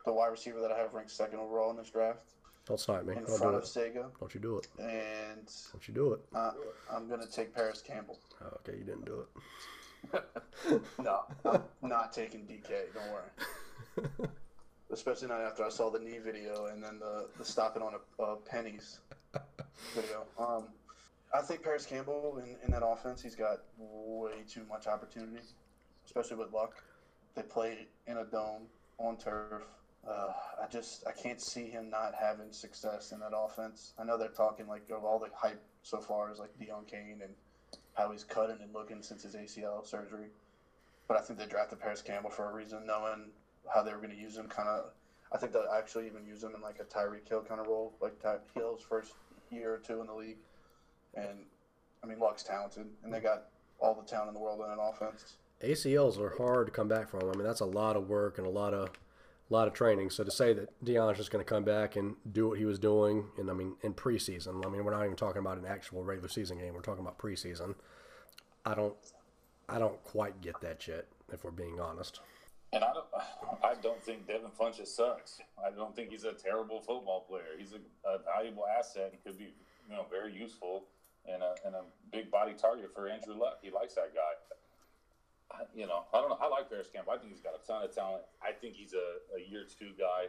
[0.06, 2.20] the wide receiver that I have ranked second overall in this draft,
[2.66, 3.16] Don't snipe me.
[3.16, 3.68] in do front of it.
[3.68, 4.68] Sega, Don't you do it.
[4.80, 6.22] and Don't you do it.
[6.34, 6.52] uh,
[6.92, 8.20] I'm gonna take Parris Campbell.
[8.44, 9.28] Oh, okay, you didn't do it.
[11.04, 12.70] No, I'm not taking DK.
[12.94, 14.30] Don't worry.
[14.92, 18.24] Especially not after I saw the knee video and then the the stopping on a,
[18.24, 19.00] a pennies
[19.94, 20.26] video.
[20.40, 20.68] Um,
[21.34, 25.42] I think Parris Campbell in, in that offense, he's got way too much opportunity,
[26.06, 26.82] especially with luck.
[27.36, 28.64] They play in a dome
[29.00, 29.64] on turf.
[30.08, 30.32] Uh,
[30.64, 33.94] I just I can't see him not having success in that offense.
[34.00, 37.20] I know they're talking like of all the hype so far is like Deon Cain
[37.24, 37.34] and
[37.96, 40.28] how he's cutting and looking since his ACL surgery.
[41.08, 43.32] But I think they drafted Parris Campbell for a reason, knowing
[43.74, 44.48] how they were going to use him.
[44.48, 44.92] Kind of,
[45.32, 47.94] I think they'll actually even use him in like a Tyreek Hill kind of role,
[48.02, 49.14] like Ty- Hill's first
[49.52, 50.38] year or two in the league.
[51.16, 51.46] And
[52.04, 53.46] I mean, Luck's talented, and they got
[53.80, 55.38] all the talent in the world in an offense.
[55.62, 57.22] ACLs are hard to come back from.
[57.22, 58.90] I mean, that's a lot of work and a lot of
[59.50, 60.10] a lot of training.
[60.10, 62.80] So to say that Deon's just going to come back and do what he was
[62.80, 66.04] doing, and I mean, in preseason, I mean, we're not even talking about an actual
[66.04, 66.74] regular season game.
[66.74, 67.76] We're talking about preseason.
[68.66, 68.96] I don't,
[69.70, 72.20] I don't quite get that yet, if we're being honest.
[72.74, 73.08] And I don't,
[73.64, 75.40] I don't think Devin Funchess sucks.
[75.64, 77.56] I don't think he's a terrible football player.
[77.58, 79.12] He's a, a valuable asset.
[79.14, 79.54] and could be,
[79.90, 80.86] you know, very useful
[81.28, 83.60] and a, and a big body target for Andrew Luck.
[83.62, 84.34] He likes that guy.
[85.52, 86.38] I, you know, I don't know.
[86.42, 87.14] I like Parris Campbell.
[87.14, 88.24] I think he's got a ton of talent.
[88.42, 90.28] I think he's a, a year two guy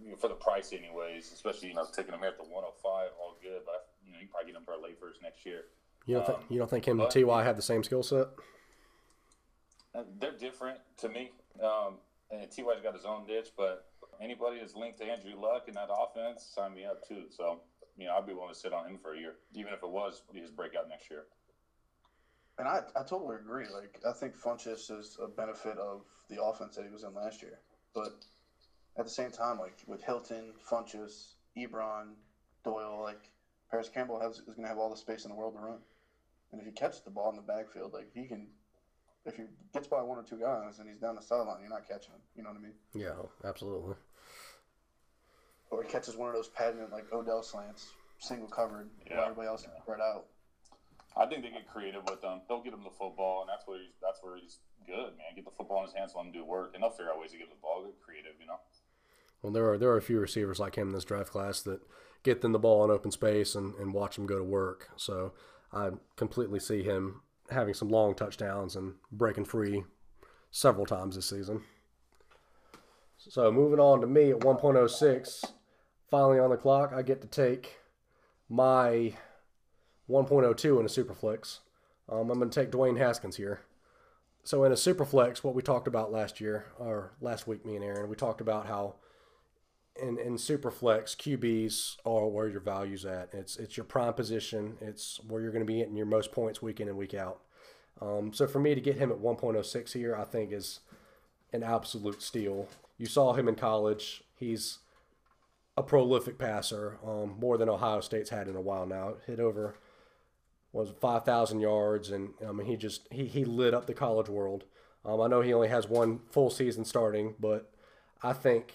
[0.00, 1.32] you know, for the price, anyways.
[1.32, 3.62] Especially you know taking him here at the 105, all good.
[3.66, 5.64] But you know, you probably get him for a late first next year.
[6.06, 8.28] You don't Um, you don't think him and Ty have the same skill set?
[9.94, 11.30] Uh, They're different to me.
[11.62, 11.98] Um,
[12.30, 13.86] and T.Y.'s got his own ditch, but
[14.20, 17.24] anybody that's linked to Andrew Luck in that offense, sign me up too.
[17.30, 17.60] So
[17.98, 19.88] you know, I'd be willing to sit on him for a year, even if it
[19.88, 21.24] was his breakout next year.
[22.58, 23.66] And I, I totally agree.
[23.72, 27.42] Like I think Funchess is a benefit of the offense that he was in last
[27.42, 27.58] year.
[27.94, 28.24] But
[28.98, 32.14] at the same time, like with Hilton, Funchess, Ebron,
[32.64, 33.30] Doyle, like
[33.70, 35.78] Parris Campbell has, is going to have all the space in the world to run.
[36.52, 38.46] And if he catches the ball in the backfield, like he can,
[39.24, 41.86] if he gets by one or two guys and he's down the sideline, you're not
[41.88, 42.20] catching him.
[42.36, 42.74] You know what I mean?
[42.94, 43.14] Yeah,
[43.48, 43.94] absolutely.
[45.70, 49.16] Or he catches one of those patented like Odell slants, single covered, Yeah.
[49.16, 50.26] while everybody else is spread out.
[51.16, 52.40] I think they get creative with them.
[52.48, 55.34] They'll get him the football, and that's where he's that's where he's good, man.
[55.36, 57.32] Get the football in his hands, let him do work, and they'll figure out ways
[57.32, 57.84] to get him the ball.
[57.84, 58.58] Get creative, you know.
[59.42, 61.80] Well, there are there are a few receivers like him in this draft class that
[62.22, 64.88] get them the ball in open space and, and watch them go to work.
[64.96, 65.32] So
[65.72, 69.84] I completely see him having some long touchdowns and breaking free
[70.50, 71.62] several times this season.
[73.16, 75.44] So moving on to me at 1.06,
[76.10, 77.78] finally on the clock, I get to take
[78.48, 79.14] my
[80.10, 81.60] 1.02 in a superflex.
[82.08, 83.60] Um, I'm going to take Dwayne Haskins here.
[84.44, 87.84] So in a superflex, what we talked about last year or last week, me and
[87.84, 88.96] Aaron, we talked about how
[90.00, 93.30] in in superflex QBs are where your values at.
[93.32, 94.76] It's it's your prime position.
[94.80, 97.40] It's where you're going to be getting your most points week in and week out.
[98.00, 100.80] Um, so for me to get him at 1.06 here, I think is
[101.52, 102.66] an absolute steal.
[102.98, 104.24] You saw him in college.
[104.34, 104.78] He's
[105.76, 109.14] a prolific passer, um, more than Ohio State's had in a while now.
[109.26, 109.76] Hit over
[110.72, 114.28] was five thousand yards, and I mean he just he, he lit up the college
[114.28, 114.64] world.
[115.04, 117.70] Um, I know he only has one full season starting, but
[118.22, 118.72] I think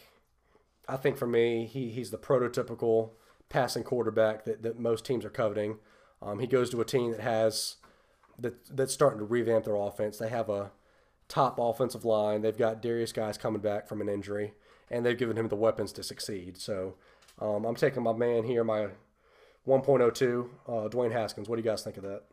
[0.88, 3.12] I think for me he, he's the prototypical
[3.50, 5.78] passing quarterback that, that most teams are coveting.
[6.22, 7.76] Um, he goes to a team that has
[8.40, 10.18] that that's starting to revamp their offense.
[10.18, 10.72] They have a
[11.28, 12.42] top offensive line.
[12.42, 14.54] They've got Derrius Guice coming back from an injury,
[14.90, 16.58] and they've given him the weapons to succeed.
[16.58, 16.96] So
[17.40, 18.88] um, I'm taking my man here, my
[19.68, 21.50] 1.02, uh, Dwayne Haskins.
[21.50, 22.24] What do you guys think of that?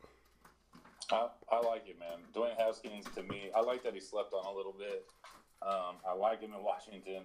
[1.11, 2.19] I, I like it, man.
[2.35, 5.05] Dwayne Haskins, to me, I like that he slept on a little bit.
[5.63, 7.23] Um, I like him in Washington.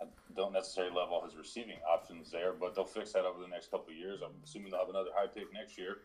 [0.00, 3.48] I don't necessarily love all his receiving options there, but they'll fix that over the
[3.48, 4.20] next couple of years.
[4.24, 5.98] I'm assuming they'll have another high pick next year.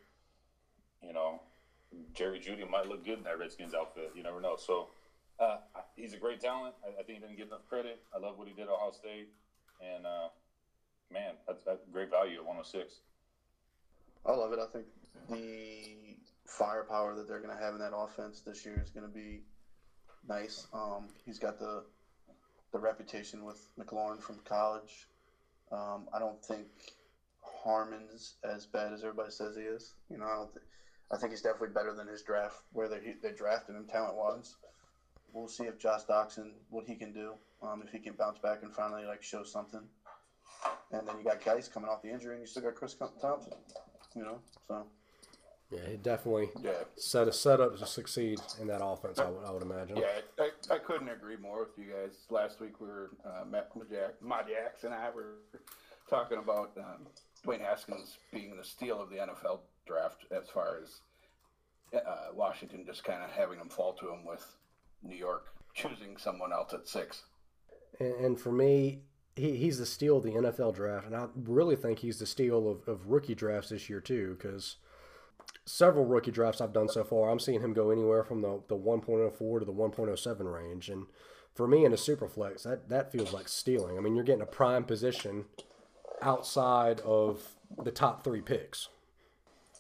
[1.02, 1.41] You know,
[2.13, 4.12] Jerry Jeudy might look good in that Redskins outfit.
[4.15, 4.56] You never know.
[4.58, 4.89] So
[5.39, 5.58] uh,
[5.95, 6.76] he's a great talent.
[6.84, 8.02] I, I think he didn't get enough credit.
[8.13, 9.30] I love what he did at Ohio State.
[9.82, 10.28] And, uh,
[11.12, 13.02] man, that's, that's great value at 106.
[14.26, 14.60] I love it.
[14.60, 14.86] I think
[15.30, 19.13] the firepower that they're going to have in that offense this year is going to
[19.13, 19.41] be
[20.28, 20.67] nice.
[20.73, 21.84] Um, he's got the
[22.71, 25.08] the reputation with McLaurin from college.
[25.71, 26.67] Um, I don't think
[27.63, 29.93] Harmon's as bad as everybody says he is.
[30.10, 30.53] You know, I don't.
[30.53, 30.65] Th-
[31.12, 34.56] I think he's definitely better than his draft where they they drafted him talent wise.
[35.34, 37.36] We'll see if Josh Doctson what he can do.
[37.62, 39.88] Um, if he can bounce back and finally like show something.
[40.91, 43.53] And then you got guys coming off the injury, and you still got Chris Thompson.
[44.15, 44.88] You know, so
[45.69, 49.19] Yeah, he definitely Yeah, set a setup to succeed in that offense.
[49.19, 49.97] I would, I would imagine.
[49.97, 52.15] yeah, I, I couldn't agree more with you guys.
[52.30, 55.39] Last week we were uh, Matt Majack, Majax and I were
[56.10, 57.08] talking about um,
[57.45, 61.01] Dwayne Haskins being the steal of the NFL draft as far as
[61.93, 64.45] uh, Washington just kind of having him fall to him with
[65.03, 67.23] New York choosing someone else at six.
[67.99, 69.01] And, and for me,
[69.36, 72.69] he, he's the steal of the NFL draft, and I really think he's the steal
[72.69, 74.77] of, of rookie drafts this year too, because
[75.67, 78.77] several rookie drafts I've done so far, I'm seeing him go anywhere from the, the
[78.77, 81.06] 1.04 to the 1.07 range, and
[81.53, 83.97] for me in a super flex, that that feels like stealing.
[83.97, 85.45] I mean, you're getting a prime position
[86.21, 87.41] outside of
[87.84, 88.89] the top three picks.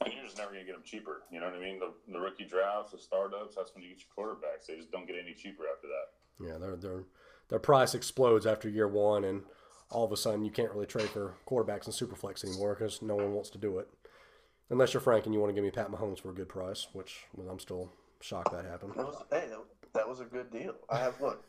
[0.03, 1.23] And you're just never going to get them cheaper.
[1.31, 1.79] You know what I mean?
[1.79, 4.67] The, the rookie drafts, the startups, that's when you get your quarterbacks.
[4.67, 6.47] They just don't get any cheaper after that.
[6.47, 7.03] Yeah, their their
[7.49, 9.43] their price explodes after year one, and
[9.89, 13.15] all of a sudden you can't really trade for quarterbacks in superflex anymore because no
[13.15, 13.87] one wants to do it,
[14.69, 16.87] unless you're Frank and you want to give me Pat Mahomes for a good price,
[16.93, 18.93] which well, I'm still shocked that happened.
[18.95, 19.49] that was hey,
[19.93, 20.75] that, was a good deal.
[20.89, 21.43] I have look,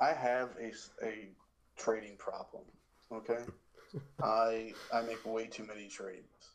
[0.00, 0.72] I have a,
[1.06, 1.28] a
[1.76, 2.64] trading problem.
[3.12, 3.40] Okay,
[4.22, 6.50] I I make way too many trades.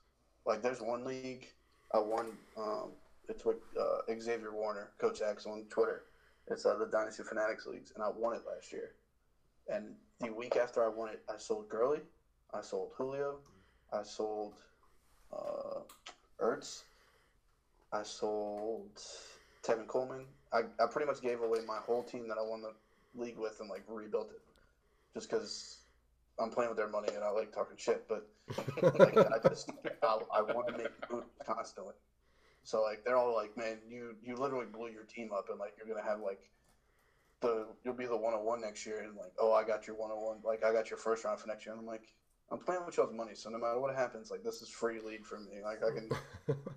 [0.46, 1.48] Like there's one league
[1.94, 2.28] I won.
[2.58, 2.92] Um,
[3.28, 6.04] it's with uh, Xavier Warner, Coach X on Twitter.
[6.48, 8.96] It's uh, the Dynasty Fanatics leagues, and I won it last year.
[9.72, 12.00] And the week after I won it, I sold Gurley,
[12.52, 13.38] I sold Julio,
[13.94, 14.56] I sold
[15.34, 15.80] uh,
[16.40, 16.84] Ertz,
[17.92, 19.02] I sold
[19.64, 20.28] Tevin Coleman.
[20.54, 22.74] I, I pretty much gave away my whole team that I won the
[23.16, 24.42] league with and like rebuilt it,
[25.14, 25.78] just because
[26.40, 28.04] I'm playing with their money and I like talking shit.
[28.08, 28.24] But
[29.00, 29.70] like, I just
[30.04, 31.96] I, I want to make moves constantly.
[32.64, 35.74] So like they're all like, man, you you literally blew your team up and like
[35.78, 36.40] you're gonna have like
[37.42, 40.64] the you'll be the 101 next year and like oh I got your 101 like
[40.64, 42.04] I got your first round for next year and I'm like
[42.52, 45.26] I'm playing with y'all's money, so no matter what happens, like this is free league
[45.26, 45.62] for me.
[45.64, 46.10] Like I can,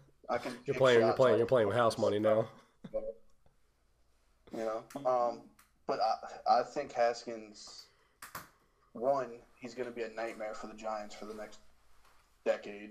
[0.28, 0.52] I can.
[0.66, 1.00] you're playing.
[1.00, 1.32] You're playing.
[1.32, 2.46] like- You're playing with house money now.
[4.54, 5.40] You know, um,
[5.86, 5.98] but
[6.46, 7.86] I, I think Haskins,
[8.92, 11.58] one, he's going to be a nightmare for the Giants for the next
[12.44, 12.90] decade,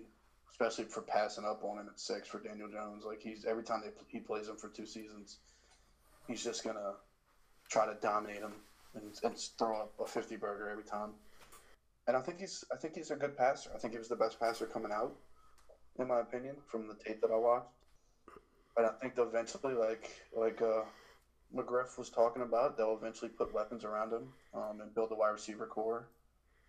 [0.49, 3.03] especially for passing up on him at six for Daniel Jones.
[3.05, 5.37] Like he's every time they, he plays him for two seasons,
[6.27, 6.93] he's just going to
[7.69, 8.53] try to dominate him
[8.95, 11.11] and, and throw up a fifty burger every time.
[12.11, 13.71] And I think he's I think he's a good passer.
[13.73, 15.15] I think he was the best passer coming out,
[15.97, 17.69] in my opinion, from the tape that I watched.
[18.75, 20.81] But I think they'll eventually, like like uh,
[21.55, 25.29] McGriff was talking about, they'll eventually put weapons around him um, and build a wide
[25.29, 26.09] receiver corps.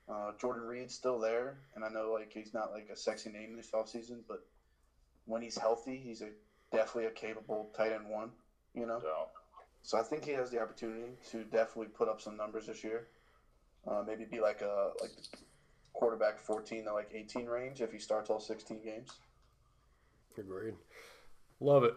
[0.08, 3.56] Uh, Jordan Reed's still there, and I know like he's not like a sexy name
[3.56, 4.38] this offseason, but
[5.24, 6.30] when he's healthy, he's a
[6.70, 8.30] definitely a capable tight end one.
[8.74, 9.26] You know, So,
[9.82, 13.08] so I think he has the opportunity to definitely put up some numbers this year.
[13.86, 15.10] Uh, maybe be like a like
[15.92, 19.10] quarterback 14 to like 18 range if he starts all 16 games.
[20.38, 20.74] Agreed.
[21.60, 21.94] Love it.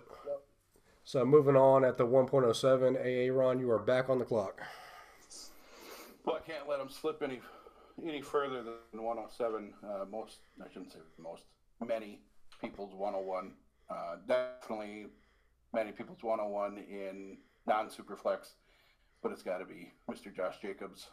[1.04, 4.62] So moving on at the 1.07 AA Ron, you are back on the clock.
[6.26, 7.40] Well, I can't let him slip any
[8.04, 9.74] any further than 107.
[9.84, 11.44] Uh, most, I shouldn't say most,
[11.86, 12.20] many
[12.62, 13.54] people's 101.
[13.90, 15.08] Uh, definitely
[15.74, 18.54] many people's 101 in non superflex,
[19.22, 20.36] but it's got to be Mr.
[20.36, 21.08] Josh Jacobs.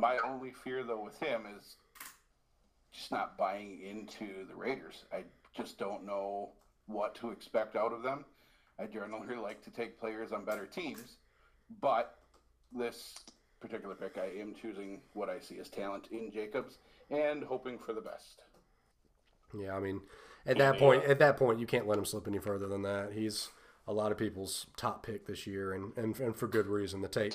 [0.00, 1.76] My only fear, though, with him is
[2.92, 5.04] just not buying into the Raiders.
[5.12, 5.24] I
[5.56, 6.50] just don't know
[6.86, 8.24] what to expect out of them.
[8.78, 11.16] I generally like to take players on better teams,
[11.80, 12.18] but
[12.72, 13.14] this
[13.60, 16.78] particular pick, I am choosing what I see as talent in Jacobs
[17.10, 18.42] and hoping for the best.
[19.58, 20.02] Yeah, I mean,
[20.46, 23.12] at that point, at that point, you can't let him slip any further than that.
[23.14, 23.48] He's
[23.86, 27.00] a lot of people's top pick this year, and and, and for good reason.
[27.00, 27.34] The tape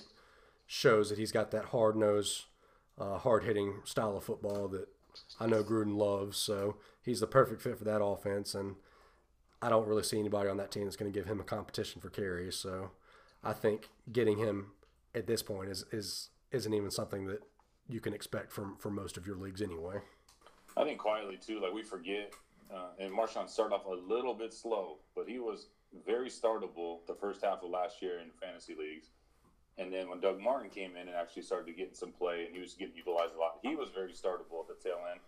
[0.67, 2.45] shows that he's got that hard nose,
[2.97, 4.87] uh, hard hitting style of football that
[5.39, 6.37] I know Gruden loves.
[6.37, 8.75] So he's the perfect fit for that offense, and
[9.61, 12.01] I don't really see anybody on that team that's going to give him a competition
[12.01, 12.55] for carries.
[12.55, 12.91] So
[13.43, 14.71] I think getting him
[15.15, 17.41] at this point is is isn't even something that
[17.87, 19.99] you can expect from from most of your leagues anyway.
[20.75, 22.33] I think quietly too, like we forget,
[22.73, 25.67] uh, and Marshawn started off a little bit slow, but he was
[26.05, 29.09] very startable the first half of last year in fantasy leagues.
[29.77, 32.61] And then when Doug Martin came in and actually started getting some play, and he
[32.61, 35.19] was getting utilized a lot, he was very startable at the tail end.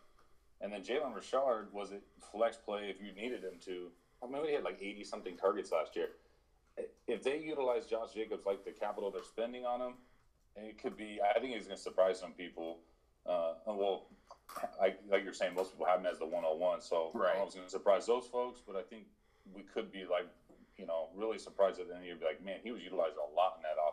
[0.61, 1.99] And then Jalen Richard was a
[2.31, 3.89] flex play if you needed him to.
[4.23, 6.09] I mean, he had like eighty something targets last year.
[7.07, 9.93] If they utilize Josh Jacobs like the capital they're spending on him,
[10.55, 11.19] it could be.
[11.21, 12.79] I think he's going to surprise some people.
[13.25, 14.07] Uh, well,
[14.81, 16.81] I, like you're saying, most people have him as the 101.
[16.81, 17.35] So Right.
[17.35, 19.05] I was going to surprise those folks, but I think
[19.53, 20.27] we could be like,
[20.77, 22.15] you know, really surprised at the end of the year.
[22.15, 23.84] Be like, man, he was utilized a lot in that offense.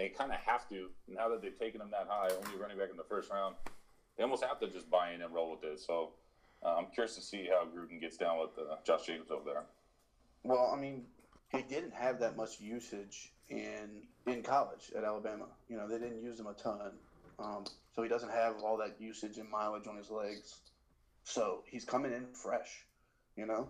[0.00, 2.88] They kind of have to now that they've taken him that high, only running back
[2.90, 3.54] in the first round.
[4.16, 5.78] They almost have to just buy in and roll with it.
[5.78, 6.12] So
[6.64, 9.64] uh, I'm curious to see how Gruden gets down with uh, Josh Jacobs over there.
[10.42, 11.04] Well, I mean,
[11.52, 15.44] he didn't have that much usage in in college at Alabama.
[15.68, 16.92] You know, they didn't use him a ton,
[17.38, 20.60] um, so he doesn't have all that usage and mileage on his legs.
[21.24, 22.86] So he's coming in fresh.
[23.36, 23.68] You know,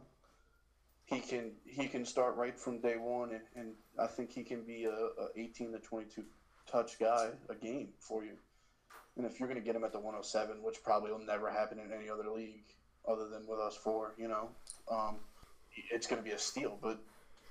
[1.10, 4.62] he can he can start right from day one, and, and I think he can
[4.62, 6.22] be a, a 18 to 22
[6.70, 8.34] touch guy a game for you.
[9.16, 11.78] And if you're going to get him at the 107, which probably will never happen
[11.80, 12.64] in any other league
[13.08, 14.50] other than with us four, you know,
[14.90, 15.16] um,
[15.90, 16.78] it's going to be a steal.
[16.80, 17.00] But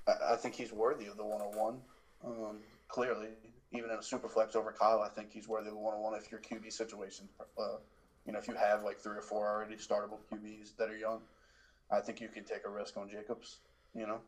[0.08, 1.76] I, I think he's worthy of the 101.
[2.24, 2.56] Um,
[2.88, 3.28] clearly,
[3.72, 6.30] even in a super flex over Kyle, I think he's worthy of the 101 if
[6.30, 7.76] your QB situation, uh,
[8.24, 11.20] you know, if you have like three or four already startable QBs that are young,
[11.90, 13.58] I think you can take a risk on Jacobs.
[13.94, 14.20] You know,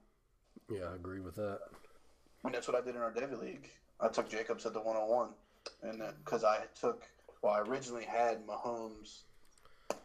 [0.68, 1.60] Yeah, I agree with that.
[2.44, 3.70] I mean, that's what I did in our Devy League.
[4.00, 5.28] I took Jacobs at the 101,
[5.82, 7.04] and because I took,
[7.40, 9.20] well, I originally had Mahomes,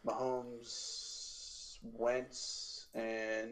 [0.05, 3.51] Mahomes, Wentz, and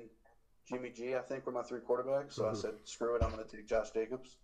[0.68, 1.16] Jimmy G.
[1.16, 2.34] I think were my three quarterbacks.
[2.34, 2.52] So Mhm.
[2.52, 4.38] I said, screw it, I'm going to take Josh Jacobs.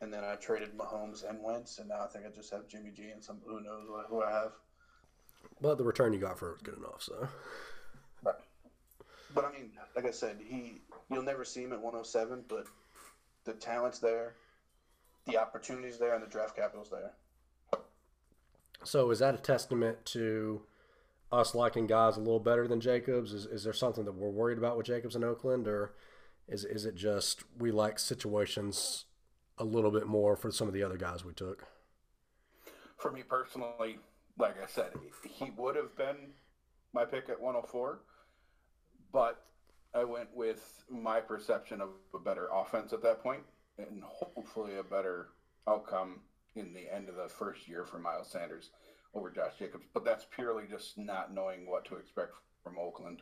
[0.00, 2.90] And then I traded Mahomes and Wentz, and now I think I just have Jimmy
[2.90, 4.52] G and some who knows who I have.
[5.60, 7.02] But the return you got for it was good enough.
[7.02, 7.28] So
[9.34, 10.80] But I mean, like I said, he
[11.10, 12.66] you'll never see him at 107, but
[13.44, 14.34] the talent's there,
[15.26, 17.12] the opportunities there, and the draft capital's there.
[18.84, 20.62] So is that a testament to
[21.30, 23.32] us liking guys a little better than Jacobs?
[23.32, 25.94] Is, is there something that we're worried about with Jacobs in Oakland, or
[26.48, 29.04] is is it just we like situations
[29.58, 31.64] a little bit more for some of the other guys we took?
[32.98, 33.98] For me personally,
[34.38, 34.92] like I said,
[35.28, 36.16] he would have been
[36.92, 38.00] my pick at 104,
[39.12, 39.44] but
[39.94, 43.42] I went with my perception of a better offense at that point
[43.78, 45.28] and hopefully a better
[45.68, 46.20] outcome
[46.54, 48.70] in the end of the first year for Miles Sanders.
[49.14, 52.32] over Josh Jacobs, but that's purely just not knowing what to expect
[52.64, 53.20] from Oakland.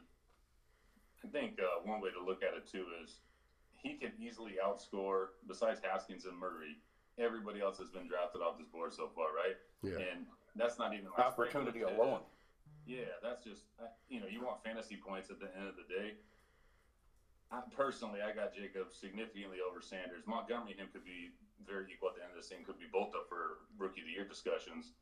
[1.24, 3.18] I think uh, one way to look at it too is
[3.82, 6.78] he can easily outscore, besides Haskins and Murray,
[7.18, 9.56] everybody else has been drafted off this board so far, right?
[9.82, 9.98] Yeah.
[10.12, 10.26] And
[10.56, 12.20] that's not even opportunity alone.
[12.86, 13.62] Yeah, that's just
[14.08, 16.14] you know you want fantasy points at the end of the day.
[17.50, 20.22] I, personally, I got Jacobs significantly over Sanders.
[20.26, 21.34] Montgomery and him could be
[21.66, 22.62] very equal at the end of this thing.
[22.62, 24.94] Could be both up for rookie of the year discussions.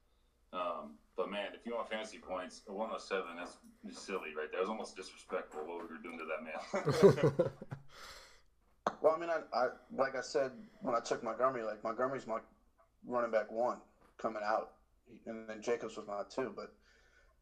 [0.52, 3.58] Um, but man, if you want fantasy points, a 107 that's
[4.00, 4.60] silly right there.
[4.60, 7.32] It was almost disrespectful what we were doing to that man.
[9.02, 12.38] well, I mean, I, I like I said when I took Montgomery, like Montgomery's my
[13.06, 13.78] running back one
[14.16, 14.72] coming out,
[15.26, 16.52] and then Jacobs was my two.
[16.56, 16.72] But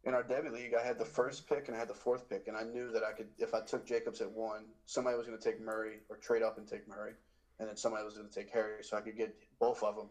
[0.07, 2.47] in our Devy league, I had the first pick and I had the fourth pick,
[2.47, 5.37] and I knew that I could, if I took Jacobs at one, somebody was going
[5.37, 7.15] to take Murray or trade up and take Murray,
[7.59, 10.09] and then somebody was going to take Harry, so I could get both of them.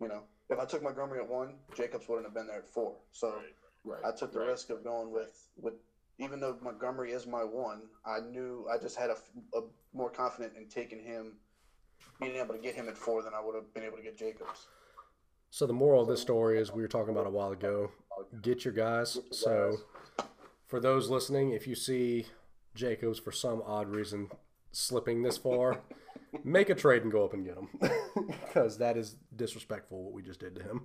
[0.00, 2.94] You know, if I took Montgomery at one, Jacobs wouldn't have been there at four.
[3.12, 3.34] So
[3.84, 4.00] right.
[4.04, 4.48] I took the Right.
[4.48, 5.74] risk of going with with
[6.18, 9.16] even though Montgomery is my one, I knew I just had a,
[9.54, 9.62] a
[9.92, 11.36] more confident in taking him,
[12.20, 14.16] being able to get him at four than I would have been able to get
[14.16, 14.68] Jacobs.
[15.50, 17.90] So the moral of this story is we were talking about a while ago.
[18.42, 19.18] Get your guys.
[19.30, 19.78] So
[20.66, 22.26] for those listening, if you see
[22.74, 24.30] Jacobs for some odd reason
[24.72, 25.80] slipping this far,
[26.44, 27.68] make a trade and go up and get him
[28.46, 30.82] because that is disrespectful what we just did to him.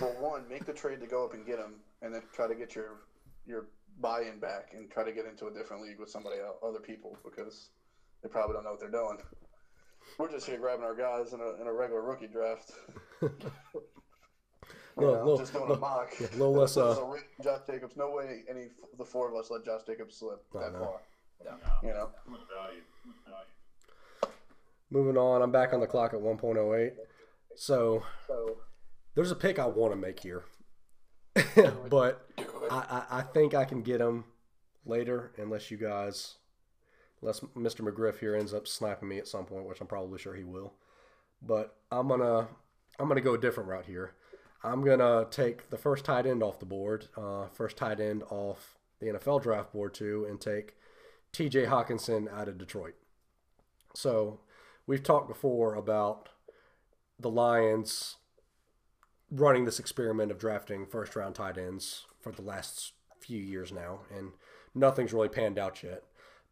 [0.00, 2.54] well, one, make the trade to go up and get him, and then try to
[2.54, 3.00] get your
[3.46, 3.66] your
[4.00, 7.16] buy-in back and try to get into a different league with somebody else, other people
[7.24, 7.70] because
[8.22, 9.18] they probably don't know what they're doing.
[10.18, 12.72] We're just here grabbing our guys in a, in a regular rookie draft.
[14.96, 16.12] You Little- know, little- just doing a mock.
[16.20, 19.50] yeah, little less, uh, So, Josh Jacobs, no way any of the four of us
[19.50, 21.00] let Josh Jacobs slip that far.
[21.44, 24.34] No, You know, much value, much value.
[24.90, 26.92] Moving on, I'm back on the clock at 1.08.
[27.56, 28.58] So so
[29.14, 30.44] there's a pick I want to make here,
[31.90, 32.26] but
[32.70, 34.24] I, I, I think I can get him
[34.86, 36.36] later unless you guys,
[37.20, 37.80] unless Mr.
[37.80, 40.74] McGriff here ends up sniping me at some point, which I'm probably sure he will.
[41.42, 42.48] But I'm gonna
[42.98, 44.14] I'm gonna go a different route here.
[44.64, 48.78] I'm gonna take the first tight end off the board, uh, first tight end off
[49.00, 50.76] the NFL draft board too, and take
[51.32, 51.64] T.J.
[51.64, 52.94] Hockenson out of Detroit.
[53.94, 54.40] So
[54.86, 56.28] we've talked before about
[57.18, 58.16] the Lions
[59.30, 64.00] running this experiment of drafting first round tight ends for the last few years now,
[64.14, 64.32] and
[64.74, 66.04] nothing's really panned out yet.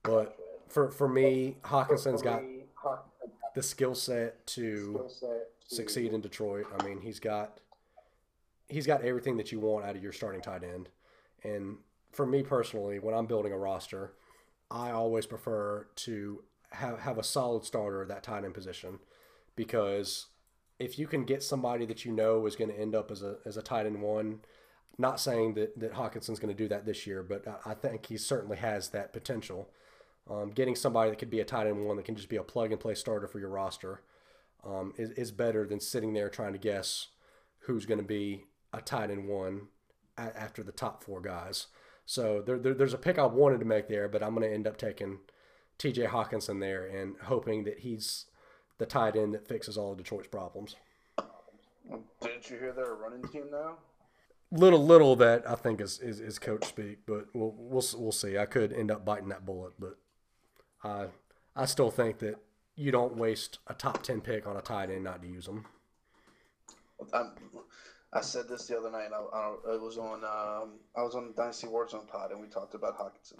[0.02, 0.36] But
[0.68, 2.42] for for me, Hockenson's got
[3.54, 5.08] the skill set to
[5.66, 6.66] succeed in Detroit.
[6.78, 7.60] I mean, he's got
[8.70, 10.88] he's got everything that you want out of your starting tight end.
[11.42, 11.78] And
[12.12, 14.12] for me personally, when I'm building a roster,
[14.70, 16.42] I always prefer to
[16.72, 19.00] have have a solid starter at that tight end position
[19.56, 20.26] because
[20.78, 23.36] if you can get somebody that you know is going to end up as a
[23.44, 24.40] as a tight end one,
[24.98, 28.16] not saying that that Hockenson's going to do that this year, but I, think he
[28.16, 29.68] certainly has that potential.
[30.30, 32.42] Um, getting somebody that could be a tight end one that can just be a
[32.42, 34.02] plug and play starter for your roster
[34.64, 37.08] um, is, is better than sitting there trying to guess
[37.60, 39.68] who's going to be a tight end one
[40.16, 41.66] after the top four guys.
[42.06, 44.52] So there, there, there's a pick I wanted to make there, but I'm going to
[44.52, 45.18] end up taking
[45.78, 46.06] T.J.
[46.06, 48.26] Hockenson there and hoping that he's
[48.78, 50.76] the tight end that fixes all of Detroit's problems.
[52.20, 53.76] didn't you hear they're a running team now?
[54.52, 58.36] Little, little that I think is, is, is coach speak, but we'll, we'll we'll see.
[58.36, 59.96] I could end up biting that bullet, but
[60.82, 61.06] I
[61.54, 62.40] I still think that
[62.74, 65.66] you don't waste a top ten pick on a tight end not to use them.
[67.14, 67.30] I'm,
[68.12, 69.10] I said this the other night.
[69.12, 70.24] I, I, was on.
[70.24, 73.38] Um, I was on the Dynasty Warzone pod, and we talked about Hockenson.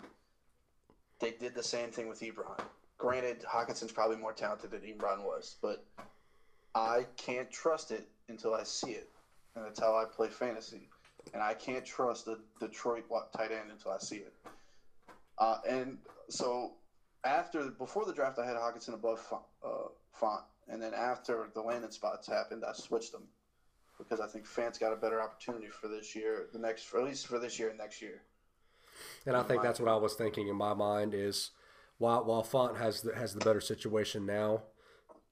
[1.18, 2.60] They did the same thing with Ebron.
[2.96, 5.84] Granted, Hockenson's probably more talented than Ebron was, but
[6.74, 9.08] I can't trust it until I see it,
[9.56, 10.88] and that's how I play fantasy.
[11.34, 13.04] And I can't trust the Detroit
[13.36, 14.32] tight end until I see it.
[15.38, 15.98] Uh, and
[16.28, 16.72] so
[17.24, 21.60] after before the draft, I had Hockenson above Fant, uh, Fant, and then after the
[21.60, 23.24] landing spots happened, I switched them
[24.03, 27.07] because I think Fant's got a better opportunity for this year, the next, for, at
[27.07, 28.22] least for this year and next year.
[29.26, 31.51] And I think that's what I was thinking in my mind is
[31.98, 34.62] while while Fant has the, has the better situation now,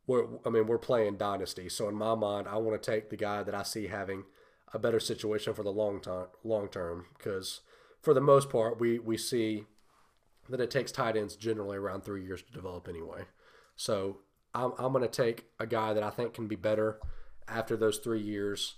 [0.07, 1.69] we're I mean we're playing dynasty.
[1.69, 4.25] So in my mind, I want to take the guy that I see having
[4.73, 7.61] a better situation for the long time long term because
[8.03, 9.65] for the most part we we see
[10.49, 13.25] that it takes tight ends generally around three years to develop anyway.
[13.77, 14.19] So
[14.55, 16.99] I'm I'm going to take a guy that I think can be better
[17.49, 18.75] after those three years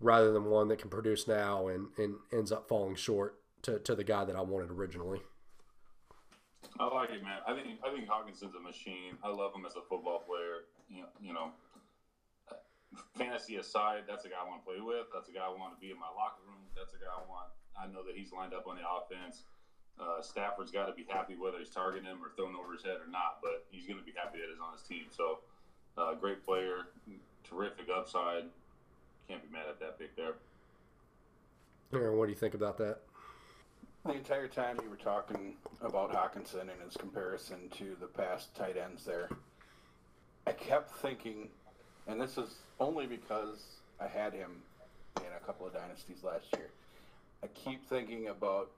[0.00, 3.94] rather than one that can produce now and, and ends up falling short to, to
[3.94, 5.20] the guy that I wanted originally.
[6.78, 7.38] I like it, man.
[7.46, 9.14] I think I think Hockenson's a machine.
[9.22, 10.66] I love him as a football player.
[11.22, 11.52] You know,
[13.14, 15.06] fantasy aside, that's a guy I want to play with.
[15.12, 16.62] That's a guy I want to be in my locker room.
[16.74, 17.50] That's a guy I want.
[17.78, 19.46] I know that he's lined up on the offense.
[19.98, 22.98] Uh, Stafford's got to be happy whether he's targeting him or throwing over his head
[22.98, 25.06] or not, but he's going to be happy that he's on his team.
[25.14, 25.46] So,
[25.94, 26.90] uh, great player,
[27.48, 28.44] terrific upside.
[29.28, 30.34] Can't be mad at that pick there.
[31.92, 32.98] Aaron, what do you think about that?
[34.04, 38.76] The entire time you were talking about Hockenson and his comparison to the past tight
[38.76, 39.30] ends there,
[40.46, 41.48] I kept thinking,
[42.06, 43.62] and this is only because
[43.98, 44.50] I had him
[45.18, 46.68] in a couple of dynasties last year.
[47.42, 48.70] I keep thinking about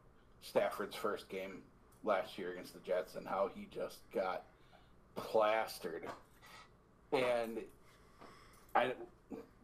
[0.43, 1.63] Stafford's first game
[2.05, 4.45] last year against the Jets and how he just got
[5.17, 6.07] plastered.
[7.13, 7.59] And
[8.77, 8.93] I,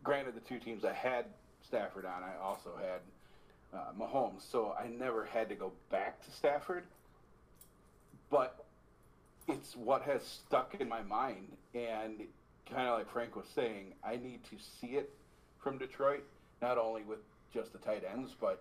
[0.03, 1.27] granted, the two teams I had
[1.61, 6.31] Stafford on, I also had uh, Mahomes, so I never had to go back to
[6.31, 6.85] Stafford.
[8.31, 8.65] But
[9.47, 12.23] it's what has stuck in my mind, and
[12.71, 15.11] kind of like Frank was saying, I need to see it
[15.59, 16.25] from Detroit,
[16.63, 17.19] not only with
[17.53, 18.59] just the tight ends, but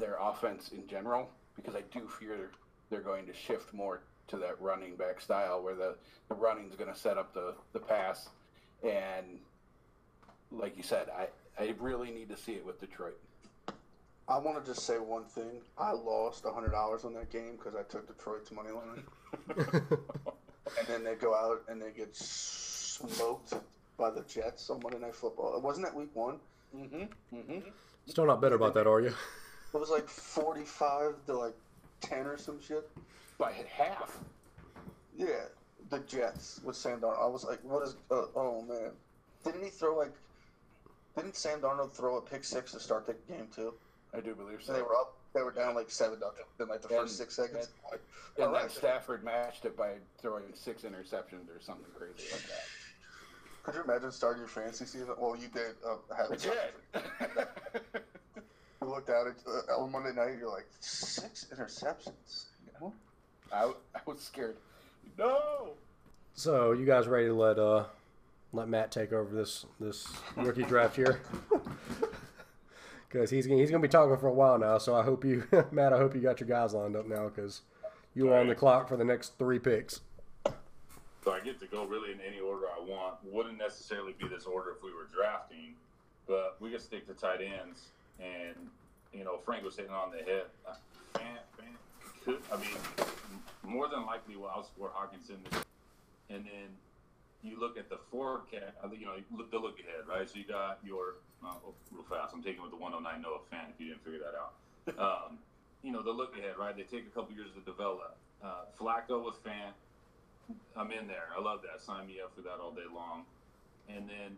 [0.00, 2.50] their offense in general, because I do fear
[2.90, 5.94] they're going to shift more to that running back style where the,
[6.28, 8.28] the running is going to set up the, the pass.
[8.82, 9.38] And
[10.50, 11.28] like you said, I,
[11.62, 13.18] I really need to see it with Detroit.
[14.28, 15.60] I want to just say one thing.
[15.78, 19.04] I lost hundred dollars on that game because I took Detroit's money line,
[19.56, 23.54] and then they go out and they get smoked
[23.96, 25.60] by the Jets on Monday Night Football.
[25.60, 26.38] Wasn't that Week One?
[26.76, 27.36] Mm-hmm.
[27.36, 27.68] Mm-hmm.
[28.06, 29.14] Still not better about that, are you?
[29.74, 31.54] It was like forty-five to like
[32.00, 32.88] ten or some shit.
[33.36, 34.18] By half.
[35.18, 35.44] Yeah,
[35.90, 37.22] the Jets with Sam Darnold.
[37.22, 37.96] I was like, what is?
[38.10, 38.92] Uh, oh man,
[39.44, 40.12] didn't he throw like?
[41.16, 43.72] Didn't Sam Darnold throw a pick six to start the game too?
[44.14, 44.66] I do believe so.
[44.68, 45.14] So they were up.
[45.34, 47.68] They were down like seven nothing in like the And- first six seconds.
[47.90, 48.00] Like,
[48.36, 48.68] And all then.
[48.70, 52.64] Stafford matched it by throwing six interceptions or something crazy like that.
[53.62, 55.08] Could you imagine starting your fantasy season?
[55.18, 55.74] Well, you did.
[55.84, 57.48] Uh, have I did.
[58.82, 60.36] You looked at it uh, on Monday night.
[60.38, 62.44] You're like six interceptions.
[63.52, 63.64] I,
[63.94, 64.56] I was scared.
[65.18, 65.70] No.
[66.34, 67.84] So you guys ready to let uh
[68.52, 71.20] let Matt take over this this rookie draft here?
[73.08, 74.78] Because he's he's gonna be talking for a while now.
[74.78, 77.62] So I hope you, Matt, I hope you got your guys lined up now because
[78.14, 80.00] you are on the clock for the next three picks.
[81.24, 83.16] So I get to go really in any order I want.
[83.24, 85.74] Wouldn't necessarily be this order if we were drafting,
[86.28, 87.88] but we could stick to tight ends.
[88.20, 88.54] And
[89.12, 90.44] you know, Frank was hitting on the head.
[90.68, 90.74] Uh,
[91.14, 91.22] Fant,
[91.58, 92.76] Fant, could I mean,
[93.64, 95.38] more than likely will outscore Hockenson.
[96.28, 96.68] And then
[97.42, 98.76] you look at the forecast.
[98.98, 100.28] You know, look the look ahead, right?
[100.28, 102.34] So you got your uh, oh, real fast.
[102.34, 103.70] I'm taking with the 109 Noah Fant.
[103.74, 104.54] If you didn't figure that out.
[104.98, 105.38] Um,
[105.82, 106.76] you know, the look ahead, right?
[106.76, 108.16] They take a couple years to develop.
[108.42, 109.74] Uh, Flacco with Fant,
[110.76, 111.28] I'm in there.
[111.36, 111.82] I love that.
[111.82, 113.24] Sign me up for that all day long.
[113.88, 114.36] And then,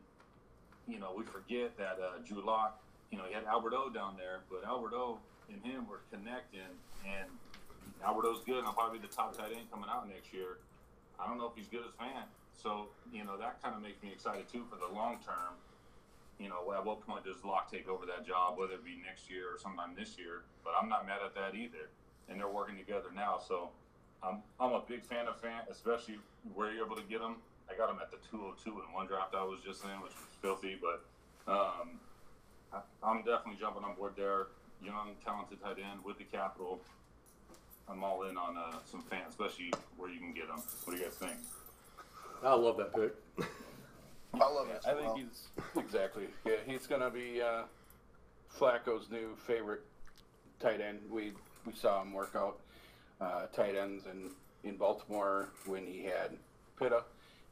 [0.87, 2.81] you know, we forget that uh, Drew Lock,
[3.11, 5.19] you know, he had Albert O down there, but Albert O
[5.49, 6.69] and him were connecting,
[7.07, 7.29] and
[8.05, 8.59] Albert O's good.
[8.59, 10.59] And I'll probably be the top tight end coming out next year.
[11.19, 12.29] I don't know if he's good as Fant.
[12.61, 15.55] So, you know, that kind of makes me excited too for the long term.
[16.39, 19.31] You know, at what point does Lock take over that job, whether it be next
[19.31, 20.43] year or sometime this year?
[20.63, 21.91] But I'm not mad at that either.
[22.29, 23.39] And they're working together now.
[23.39, 23.71] So
[24.23, 26.19] I'm, I'm a big fan of Fant, especially
[26.55, 27.37] where you're able to get them.
[27.71, 30.35] I got them at the 202 in one draft I was just in, which was
[30.43, 30.79] filthy.
[30.79, 31.03] But
[31.51, 31.99] um,
[32.73, 34.49] I, I'm definitely jumping on board there.
[34.83, 36.81] Young, talented tight end with the capital.
[37.89, 40.63] I'm all in on uh, some fans, especially where you can get them.
[40.85, 41.39] What do you guys think?
[42.43, 43.15] I love that pick.
[44.35, 44.83] I love Yeah, it.
[44.87, 46.25] I think he's exactly.
[46.45, 47.63] Yeah, he's gonna be uh,
[48.57, 49.83] Flacco's new favorite
[50.61, 51.01] tight end.
[51.11, 51.33] We
[51.67, 52.59] we saw him work out
[53.21, 54.31] uh, tight ends in
[54.65, 56.37] in Baltimore when he had
[56.79, 57.03] Pitta,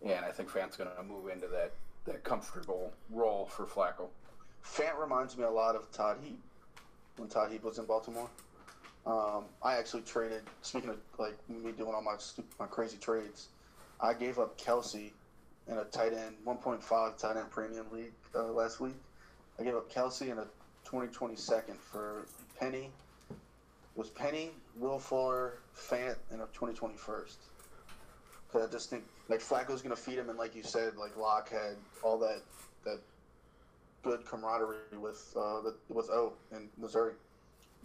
[0.05, 1.73] and I think Fant's gonna move into that
[2.05, 4.09] that comfortable role for Flacco.
[4.65, 6.41] Fant reminds me a lot of Todd Heap
[7.17, 8.29] when Todd Heap was in Baltimore.
[9.07, 10.43] Um, I actually traded.
[10.63, 13.49] Speaking of like me doing all my stu- my crazy trades,
[14.01, 15.13] I gave up Kelce
[15.69, 18.95] in a tight end 1.5 tight end premium league uh, last week.
[19.59, 20.45] I gave up Kelce in a
[20.85, 22.27] 2020 second for
[22.59, 22.91] Penny.
[23.31, 23.37] It
[23.99, 27.39] was Penny, Will Fuller, Fant, and a 2020 first.
[28.47, 31.51] Because I just think like Flacco's gonna feed him, and like you said, like Lock
[31.51, 32.43] had all that
[32.85, 33.01] that
[34.07, 37.15] good camaraderie with uh, the, with O in Missouri.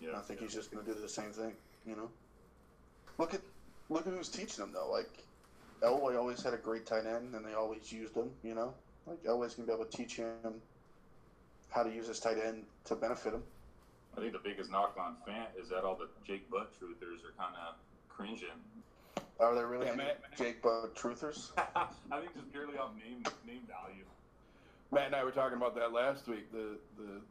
[0.01, 1.53] And I think he's just going to do the same thing.
[1.86, 2.09] You know,
[3.18, 3.41] look at
[3.89, 4.89] look at who's teaching him though.
[4.91, 5.09] Like
[5.82, 8.30] Elway always had a great tight end, and they always used him.
[8.44, 8.74] You know,
[9.08, 10.62] like Elway's going to be able to teach him
[11.70, 13.44] how to use his tight end to benefit him.
[14.18, 17.34] I think the biggest knock on Fant is that all the Jake Butt truthers are
[17.38, 17.76] kind of
[18.10, 18.50] cringing.
[19.40, 20.16] Are there really Yeah, any man.
[20.38, 21.52] Jake Butt truthers?
[21.58, 24.04] I think just purely off name name value.
[24.92, 26.52] Matt and I were talking about that last week.
[26.52, 27.22] The the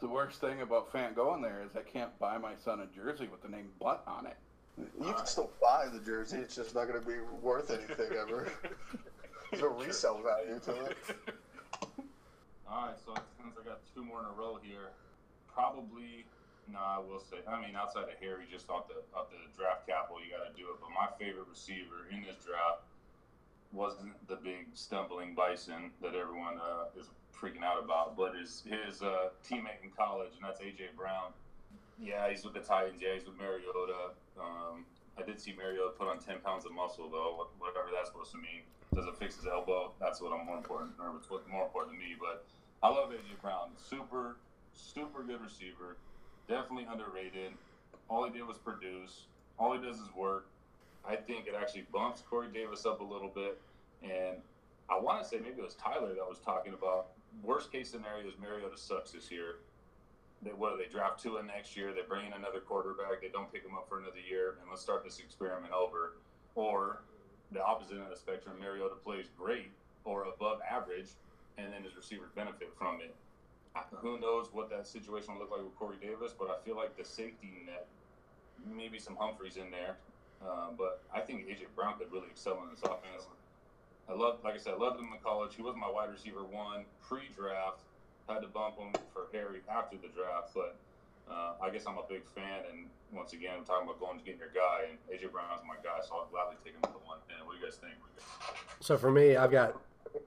[0.00, 3.28] the worst thing about Fant going there is I can't buy my son a jersey
[3.30, 4.36] with the name Butt on it.
[5.00, 6.38] You can still buy the jersey.
[6.38, 8.52] It's just not going to be worth anything ever.
[9.50, 10.96] There's no resale value to it.
[12.68, 14.90] All right, so since I got two more in a row here,
[15.52, 16.24] probably
[16.72, 17.42] no, I will say.
[17.48, 20.54] I mean, outside of Harry, just off the off the draft capital, you got to
[20.54, 20.78] do it.
[20.78, 22.86] But my favorite receiver in this draft
[23.72, 29.02] wasn't the big stumbling bison that everyone uh, is freaking out about, but his his
[29.02, 31.34] uh, teammate in college, and that's AJ Brown.
[31.98, 33.02] Yeah, he's with the Titans.
[33.02, 34.14] Yeah, he's with Mariota.
[34.40, 34.84] Um,
[35.18, 37.48] I did see Mariota put on ten pounds of muscle, though.
[37.58, 38.64] Whatever that's supposed to mean.
[38.94, 39.92] Does it fix his elbow?
[40.00, 42.16] That's what I'm more important, or what's more important to me.
[42.18, 42.44] But
[42.82, 43.70] I love AJ Brown.
[43.76, 44.36] Super,
[44.72, 45.96] super good receiver.
[46.48, 47.52] Definitely underrated.
[48.08, 49.26] All he did was produce.
[49.58, 50.46] All he does is work.
[51.06, 53.60] I think it actually bumps Corey Davis up a little bit.
[54.02, 54.38] And
[54.88, 57.08] I want to say maybe it was Tyler that was talking about
[57.42, 59.56] worst case scenario is Mariota sucks this year.
[60.42, 61.92] They, what they draft Tua next year?
[61.92, 63.20] They bring in another quarterback.
[63.20, 66.14] They don't pick him up for another year, and let's start this experiment over.
[66.54, 67.02] Or
[67.52, 69.70] the opposite end of the spectrum, Mariota plays great
[70.04, 71.10] or above average,
[71.58, 73.14] and then his receivers benefit from it.
[74.00, 76.96] Who knows what that situation will look like with Corey Davis, but I feel like
[76.96, 77.86] the safety net,
[78.66, 79.96] maybe some Humphries in there,
[80.42, 83.28] uh, but I think AJ Brown could really excel in this offense.
[84.08, 85.54] I love, like I said, I loved him in college.
[85.54, 87.82] He was my wide receiver one pre-draft.
[88.28, 90.76] Had to bump him for Harry after the draft, but
[91.30, 92.62] uh, I guess I'm a big fan.
[92.70, 95.74] And once again, I'm talking about going to get your guy, and AJ Brown's my
[95.82, 97.18] guy, so I'll gladly take him to the one.
[97.28, 97.94] And what do you guys think?
[98.80, 99.80] So for me, I've got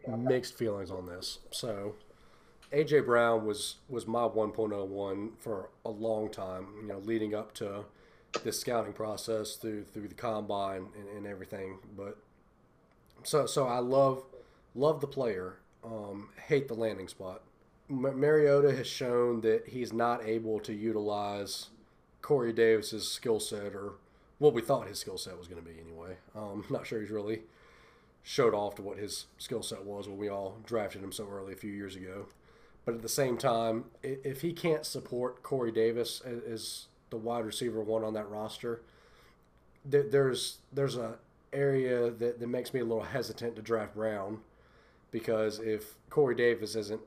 [0.07, 1.39] mixed feelings on this.
[1.51, 1.95] So
[2.71, 6.67] AJ Brown was was my 1.01 for a long time.
[6.81, 7.85] You know, leading up to
[8.43, 11.79] this scouting process through through the combine and, and everything.
[11.95, 12.17] But
[13.23, 14.23] so so I love
[14.75, 15.59] love the player.
[15.83, 17.41] Um, hate the landing spot.
[17.89, 21.67] Mariota has shown that he's not able to utilize
[22.21, 23.93] Corey Davis's skill set or
[24.39, 26.17] what we thought his skill set was going to be anyway.
[26.35, 27.41] Um, not sure he's really
[28.23, 31.53] showed off to what his skill set was when we all drafted him so early
[31.53, 32.27] a few years ago.
[32.85, 37.81] But at the same time, if he can't support Corey Davis as the wide receiver
[37.81, 38.81] one on that roster,
[39.85, 41.15] there's there's a
[41.53, 44.39] area that, that makes me a little hesitant to draft Brown
[45.11, 47.01] because if Corey Davis isn't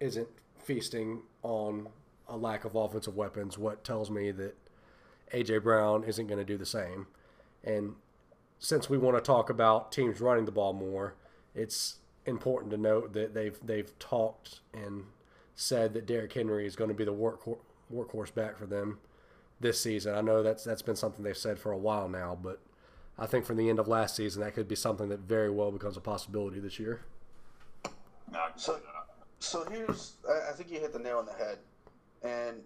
[0.00, 0.28] isn't
[0.58, 1.88] feasting on
[2.28, 4.56] a lack of offensive weapons, what tells me that
[5.32, 7.06] AJ Brown isn't going to do the same.
[7.62, 7.94] And
[8.58, 11.14] since we want to talk about teams running the ball more,
[11.54, 11.96] it's
[12.26, 15.04] important to note that they've they've talked and
[15.54, 17.40] said that Derrick Henry is going to be the work
[17.92, 18.98] workhorse back for them
[19.60, 20.14] this season.
[20.14, 22.60] I know that's that's been something they've said for a while now, but
[23.18, 25.70] I think from the end of last season, that could be something that very well
[25.70, 27.02] becomes a possibility this year.
[28.56, 28.78] So,
[29.40, 30.12] so here's
[30.48, 31.58] I think you hit the nail on the head,
[32.22, 32.62] and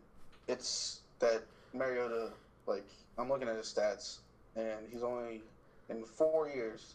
[0.49, 2.31] it's that Mariota.
[2.67, 2.87] Like
[3.19, 4.19] I'm looking at his stats,
[4.57, 5.43] and he's only
[5.89, 6.95] in four years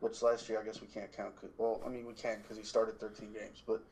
[0.00, 1.32] which last year I guess we can't count.
[1.56, 3.82] Well, I mean we can because he started 13 games, but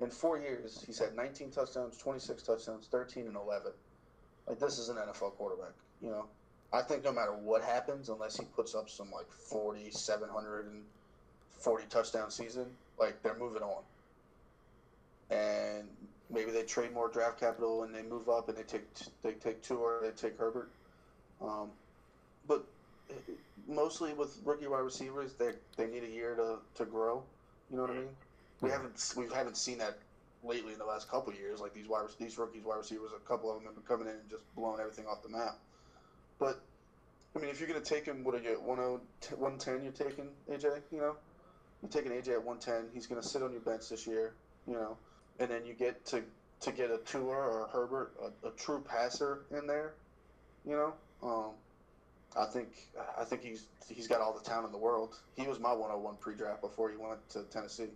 [0.00, 3.70] in four years he's had 19 touchdowns, 26 touchdowns, 13 and 11.
[4.48, 6.24] Like this is an NFL quarterback, you know.
[6.72, 12.30] I think no matter what happens, unless he puts up some like 40, 740 touchdown
[12.30, 12.66] season,
[12.98, 13.82] like they're moving on.
[15.30, 15.88] And
[16.28, 18.84] maybe they trade more draft capital and they move up and they take
[19.22, 20.70] they take Tua or they take Herbert.
[21.40, 21.70] Um,
[22.46, 22.64] but
[23.68, 27.22] mostly with rookie wide receivers, they they need a year to, to grow.
[27.70, 28.08] You know what I mean?
[28.60, 29.98] We haven't we haven't seen that
[30.42, 31.60] lately in the last couple years.
[31.60, 34.20] Like these wide these rookies wide receivers, a couple of them have been coming in
[34.20, 35.58] and just blowing everything off the map.
[36.38, 36.60] But
[37.34, 39.82] I mean, if you're gonna take him, what are you at 110?
[39.82, 40.82] You're taking AJ.
[40.90, 41.16] You know,
[41.82, 42.90] you're taking AJ at 110.
[42.92, 44.34] He's gonna sit on your bench this year.
[44.66, 44.96] You know,
[45.40, 46.22] and then you get to
[46.60, 49.94] to get a Tua or a Herbert, a, a true passer in there.
[50.66, 50.92] You know.
[51.22, 51.50] Um,
[52.36, 52.68] I think
[53.18, 55.16] I think he's he's got all the talent in the world.
[55.36, 57.88] He was my 101 pre-draft before he went to Tennessee.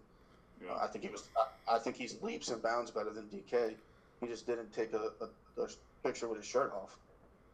[0.65, 0.75] Yeah.
[0.81, 1.29] I think he was.
[1.37, 3.75] I, I, think he's leaps and bounds better than DK.
[4.21, 5.69] He just didn't take a, a, a
[6.03, 6.97] picture with his shirt off.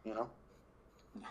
[0.05, 0.29] You know.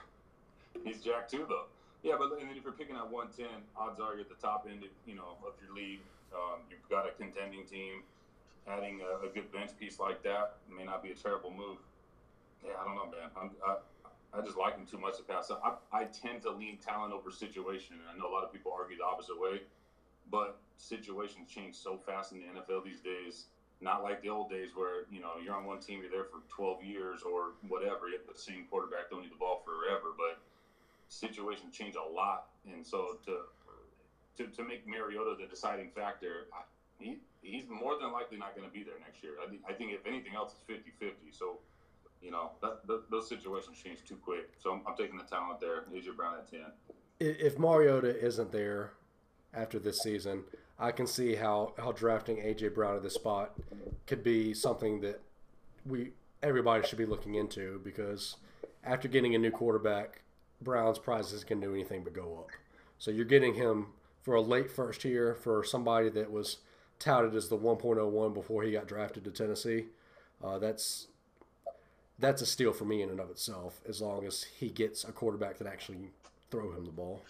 [0.85, 1.65] He's Jack too, though.
[2.03, 3.47] Yeah, but and then if you're picking at 110,
[3.77, 6.01] odds are you're at the top end, of, you know, of your league.
[6.33, 8.03] Um, you've got a contending team.
[8.69, 11.79] Adding a, a, good bench piece like that may not be a terrible move.
[12.65, 13.31] Yeah, I don't know, man.
[13.37, 15.83] I'm, I, I just like him too much to pass up.
[15.93, 18.73] I, I tend to lean talent over situation, and I know a lot of people
[18.77, 19.63] argue the opposite way,
[20.31, 23.47] but situations change so fast in the NFL these days.
[23.81, 26.45] Not like the old days where you know you're on one team, you're there for
[26.55, 28.09] 12 years or whatever.
[28.09, 30.39] You have the same quarterback, don't need the ball forever, but
[31.09, 33.49] situations change a lot, and so to
[34.37, 36.63] to, to make Mariota the deciding factor, I,
[37.01, 39.33] he, he's more than likely not going to be there next year.
[39.45, 41.17] I think, I think if anything else, it's 50 50.
[41.33, 41.59] So,
[42.23, 44.51] you know, that, that, those situations change too quick.
[44.59, 45.85] So I'm, I'm taking the talent there.
[45.93, 46.61] AJ Brown at 10.
[47.19, 48.93] If Mariota isn't there
[49.53, 50.45] after this season,
[50.79, 53.53] I can see how, how drafting AJ Brown at this spot
[54.07, 55.21] could be something that
[55.87, 58.37] we everybody should be looking into because
[58.85, 60.23] after getting a new quarterback,
[60.63, 62.49] Brown's price isn't going to do anything but go up.
[62.99, 63.89] So you're getting him
[64.23, 66.59] for a late first year for somebody that was
[67.01, 69.87] touted as the 1.01 before he got drafted to Tennessee.
[70.43, 71.09] Uh, that's
[72.21, 75.13] that's a steal for me in and of itself, as long as he gets a
[75.13, 76.11] quarterback that actually
[76.51, 77.23] throw him the ball.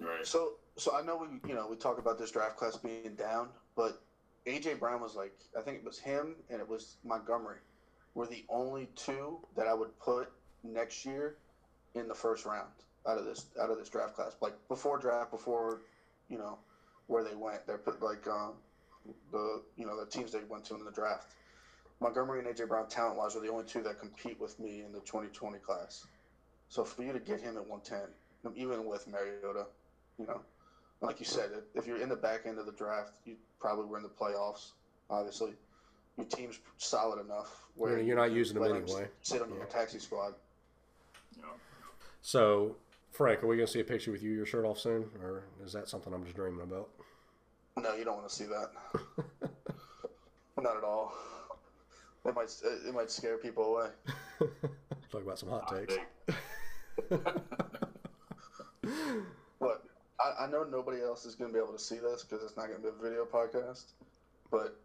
[0.00, 0.26] Right.
[0.26, 3.48] So, so I know we, you know, we talk about this draft class being down,
[3.76, 4.02] but
[4.46, 7.58] AJ Brown was like, I think it was him and it was Montgomery,
[8.14, 10.30] were the only two that I would put
[10.64, 11.36] next year
[11.94, 12.70] in the first round
[13.06, 14.36] out of this out of this draft class.
[14.40, 15.82] Like before draft, before
[16.28, 16.58] you know
[17.06, 18.52] where they went, they're put like um,
[19.30, 21.32] the you know the teams they went to in the draft.
[22.00, 24.92] Montgomery and AJ Brown, talent wise, are the only two that compete with me in
[24.92, 26.06] the 2020 class.
[26.68, 28.08] So for you to get him at 110,
[28.56, 29.66] even with Mariota,
[30.18, 30.40] you know,
[31.00, 33.98] like you said, if you're in the back end of the draft, you probably were
[33.98, 34.72] in the playoffs.
[35.10, 35.52] Obviously,
[36.16, 39.08] your team's solid enough where you're not using them anyway.
[39.22, 39.56] Sit on yeah.
[39.56, 40.34] your taxi squad.
[41.36, 41.44] Yeah.
[42.20, 42.76] So,
[43.10, 45.44] Frank, are we going to see a picture with you, your shirt off soon, or
[45.64, 46.88] is that something I'm just dreaming about?
[47.76, 48.70] No, you don't want to see that.
[50.60, 51.14] not at all.
[52.24, 52.54] It might
[52.86, 53.88] it might scare people away.
[55.10, 55.96] Talk about some hot takes.
[59.60, 59.82] Look,
[60.20, 62.56] I, I know nobody else is going to be able to see this because it's
[62.56, 63.86] not going to be a video podcast,
[64.50, 64.76] but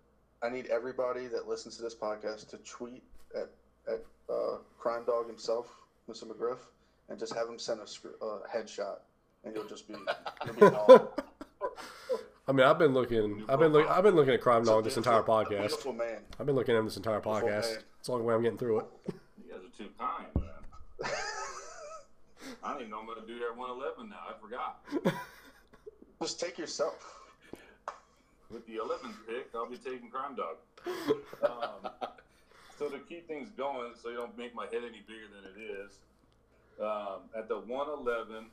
[0.42, 3.04] I need everybody that listens to this podcast to tweet
[3.36, 3.50] at
[3.88, 5.68] at uh, Crime Dog himself,
[6.10, 6.24] Mr.
[6.24, 6.60] McGriff,
[7.10, 7.84] and just have him send a
[8.26, 8.98] uh, headshot,
[9.44, 9.96] and you'll just be,
[10.46, 10.62] you'll be
[12.48, 13.44] I mean, I've been looking.
[13.50, 13.92] I've been looking.
[13.92, 15.86] I've been looking at Crime Dog this entire podcast.
[16.40, 17.78] I've been looking at him this entire podcast.
[18.00, 18.86] It's the only way I'm getting through it.
[19.46, 21.12] You guys are too kind, man.
[22.64, 24.16] I didn't even know I'm gonna do that 111 now.
[24.30, 25.14] I forgot.
[26.22, 27.16] Just take yourself.
[28.50, 30.56] With the 11th pick, I'll be taking Crime Dog.
[31.44, 31.92] Um,
[32.80, 35.82] so to keep things going, so you don't make my head any bigger than it
[35.84, 35.92] is,
[36.80, 38.46] um, at the 111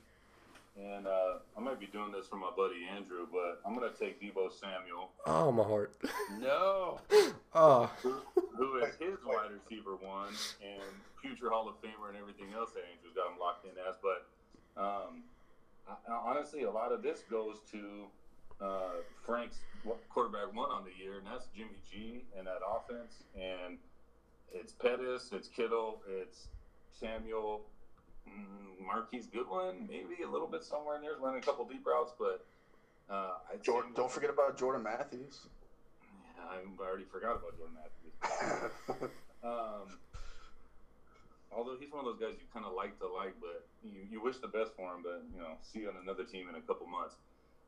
[0.77, 3.97] and uh, I might be doing this for my buddy Andrew, but I'm going to
[3.97, 5.11] take Deebo Samuel.
[5.27, 5.95] Oh, my heart.
[6.41, 7.01] No.
[7.55, 7.91] oh.
[8.03, 8.17] Who,
[8.57, 10.83] who is his wide receiver one and
[11.23, 13.97] future Hall of Famer and everything else that Andrew's got him locked in as.
[14.03, 14.27] But
[14.81, 15.23] um,
[15.89, 18.07] I, honestly, a lot of this goes to
[18.61, 19.59] uh, Frank's
[20.11, 23.23] quarterback one on the year, and that's Jimmy G and that offense.
[23.35, 23.79] And
[24.53, 26.49] it's Pettis, it's Kittle, it's
[26.91, 27.63] Samuel,
[28.85, 32.47] Marquise Goodwin, maybe a little bit somewhere in there, running a couple deep routes, but
[33.11, 35.47] uh, Jordan, don't forget about Jordan Matthews.
[36.37, 39.11] Yeah, I already forgot about Jordan Matthews.
[39.45, 39.99] um,
[41.53, 44.23] although he's one of those guys you kind of like to like, but you, you
[44.23, 46.65] wish the best for him, but you know, see you on another team in a
[46.65, 47.17] couple months.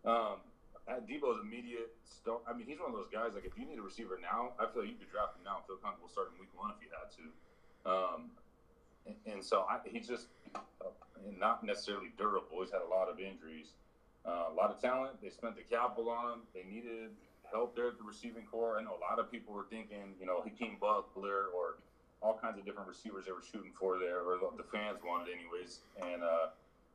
[0.05, 0.41] Um,
[0.87, 3.35] at Deebo's immediate start, I mean, he's one of those guys.
[3.35, 5.59] Like, if you need a receiver now, I feel like you could draft him now
[5.59, 7.25] and feel comfortable starting week one if you had to.
[7.87, 8.21] Um,
[9.37, 10.89] and, so I, he's just uh,
[11.39, 12.65] not necessarily durable.
[12.65, 13.77] He's had a lot of injuries,
[14.25, 15.21] uh, a lot of talent.
[15.23, 16.41] They spent the capital on him.
[16.55, 17.11] They needed
[17.53, 18.79] help there at the receiving corps.
[18.81, 21.77] I know a lot of people were thinking, you know, Hakeem Butler or
[22.23, 25.81] all kinds of different receivers they were shooting for there, or the, fans wanted, anyways.
[26.01, 26.49] And uh,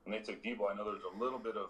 [0.04, 1.70] when they took Deebo, I know there's a little bit of,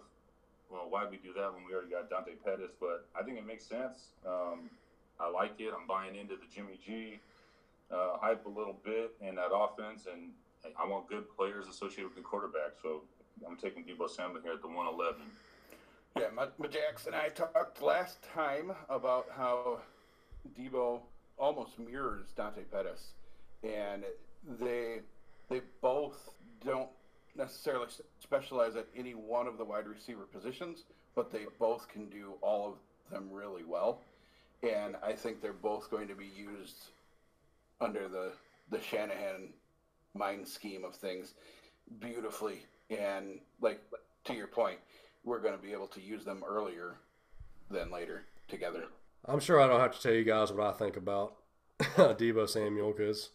[0.70, 2.72] well, why we do that when we already got Dante Pettis?
[2.80, 4.16] But I think it makes sense.
[4.26, 4.70] Um,
[5.20, 5.70] I like it.
[5.78, 7.20] I'm buying into the Jimmy G
[7.92, 10.30] uh, hype a little bit in that offense, and
[10.64, 12.72] I want good players associated with the quarterback.
[12.82, 13.02] So
[13.46, 15.22] I'm taking Deebo Samuel here at the 111.
[16.18, 19.80] Yeah, my Jackson and I talked last time about how
[20.58, 21.00] Deebo
[21.38, 23.12] almost mirrors Dante Pettis,
[23.62, 24.04] and
[24.60, 25.00] they
[25.48, 26.30] they both
[26.64, 26.90] don't
[27.34, 27.86] necessarily
[28.20, 30.84] specialize at any one of the wide receiver positions,
[31.14, 32.74] but they both can do all of
[33.10, 34.00] them really well.
[34.62, 36.90] And I think they're both going to be used
[37.80, 38.32] under the
[38.70, 39.48] the Shanahan
[40.14, 41.34] mind scheme of things
[42.00, 42.66] beautifully.
[42.90, 43.80] And like
[44.24, 44.78] to your point,
[45.24, 46.96] we're going to be able to use them earlier
[47.70, 48.84] than later together.
[49.24, 51.36] I'm sure I don't have to tell you guys what I think about
[51.80, 53.30] Deebo Samuel because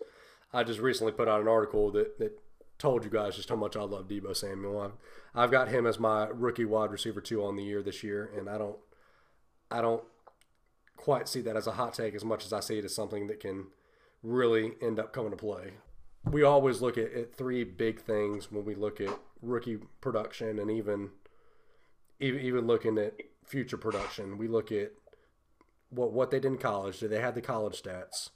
[0.53, 2.39] I just recently put out an article that, that
[2.78, 4.80] told you guys just how much I love Deebo Samuel.
[4.82, 4.91] I've,
[5.34, 8.49] I've got him as my rookie wide receiver two on the year this year, and
[8.49, 8.78] I don't
[9.69, 10.03] I don't
[10.95, 13.28] quite see that as a hot take as much as I see it as something
[13.28, 13.67] that can
[14.23, 15.73] really end up coming to play.
[16.32, 20.69] We always look at, at three big things when we look at rookie production and
[20.69, 21.11] even
[22.19, 23.13] even even looking at
[23.45, 24.38] future production.
[24.38, 24.91] We look at
[25.89, 26.99] what what they did in college.
[26.99, 28.30] Did they have the college stats?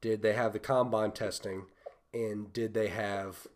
[0.00, 1.66] Did they have the combine testing?
[2.12, 3.46] And did they have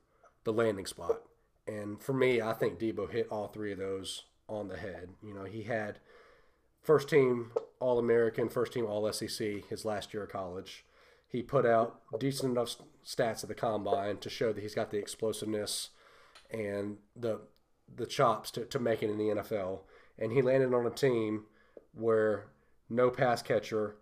[0.45, 1.21] the landing spot?
[1.67, 5.11] And for me, I think Deebo hit all three of those on the head.
[5.23, 5.99] You know, he had
[6.83, 10.85] first team All American, first team All SEC his last year of college.
[11.31, 14.99] He put out decent enough stats at the combine to show that he's got the
[14.99, 15.91] explosiveness
[16.51, 17.41] and the
[17.95, 19.81] the chops to, to make it in the NFL.
[20.19, 21.45] And he landed on a team
[21.95, 22.47] where
[22.91, 23.97] no pass catcher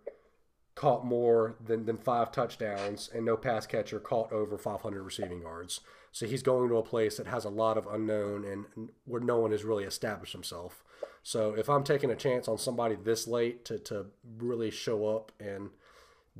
[0.74, 5.80] caught more than, than five touchdowns and no pass catcher caught over 500 receiving yards.
[6.12, 9.38] So he's going to a place that has a lot of unknown and where no
[9.38, 10.82] one has really established himself.
[11.22, 14.06] So if I'm taking a chance on somebody this late to, to
[14.38, 15.70] really show up and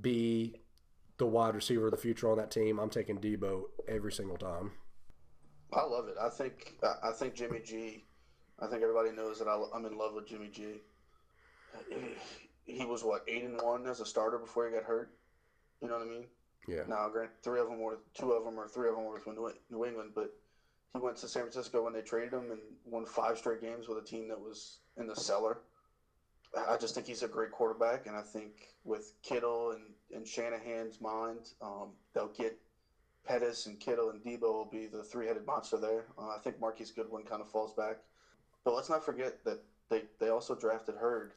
[0.01, 0.61] be
[1.19, 4.73] the wide receiver of the future on that team, I'm taking Deebo every single time.
[5.73, 6.15] I love it.
[6.21, 8.05] I think I think Jimmy G.
[8.59, 10.81] I think everybody knows that I, am in love with Jimmy G.
[12.65, 15.11] He, he was what eight and one as a starter before he got hurt.
[15.83, 16.25] You know what I mean?
[16.67, 16.83] Yeah.
[16.89, 19.59] Now, grant three of them were two of them or three of them were with
[19.71, 20.33] New England, but
[20.95, 23.99] he went to San Francisco when they traded him and won five straight games with
[23.99, 25.59] a team that was in the cellar.
[26.69, 28.53] I just think he's a great quarterback, and I think
[28.85, 29.83] with Kittle and,
[30.15, 32.59] and Shanahan's mind, um, they'll get
[33.27, 36.05] Pettis and Kittle and Deebo will be the three-headed monster there.
[36.19, 37.97] Uh, I think Marquise Goodwin kind of falls back,
[38.65, 41.33] but let's not forget that they, they also drafted Hurd,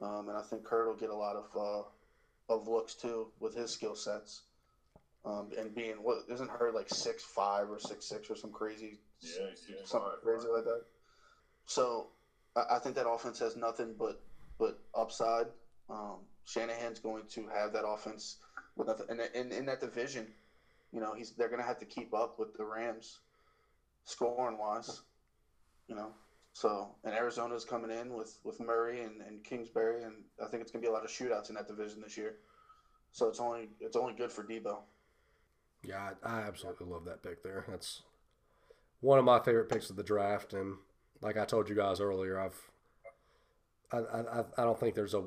[0.00, 3.54] um, and I think Hurd will get a lot of uh, of looks too with
[3.54, 4.42] his skill sets.
[5.24, 8.98] Um, and being what isn't Hurd like six five or six six or some crazy
[9.20, 9.46] yeah,
[9.84, 10.82] something crazy like that.
[11.66, 12.06] So
[12.56, 14.22] I, I, think that offense has nothing but
[14.58, 15.46] but upside.
[15.90, 16.18] Um,
[16.48, 18.36] Shanahan's going to have that offense
[18.76, 20.26] with and in, in that division
[20.92, 23.18] you know, he's they're going to have to keep up with the Rams
[24.04, 25.02] scoring wise.
[25.88, 26.12] You know,
[26.52, 30.72] so and Arizona's coming in with with Murray and, and Kingsbury, and I think it's
[30.72, 32.36] going to be a lot of shootouts in that division this year.
[33.12, 34.78] So it's only it's only good for Deebo.
[35.82, 37.64] Yeah, I, I absolutely love that pick there.
[37.68, 38.02] That's
[39.00, 40.76] one of my favorite picks of the draft, and
[41.20, 42.70] like I told you guys earlier, I've
[43.92, 45.24] I, I, I don't think there's a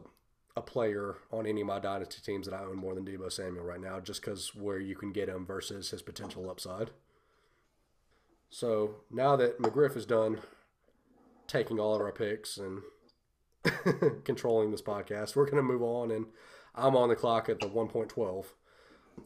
[0.55, 3.63] a player on any of my dynasty teams that I own more than Deebo Samuel
[3.63, 6.91] right now, just because where you can get him versus his potential upside.
[8.49, 10.39] So now that McGriff is done
[11.47, 12.81] taking all of our picks and
[14.25, 16.25] controlling this podcast, we're going to move on, and
[16.75, 18.45] I'm on the clock at the 1.12.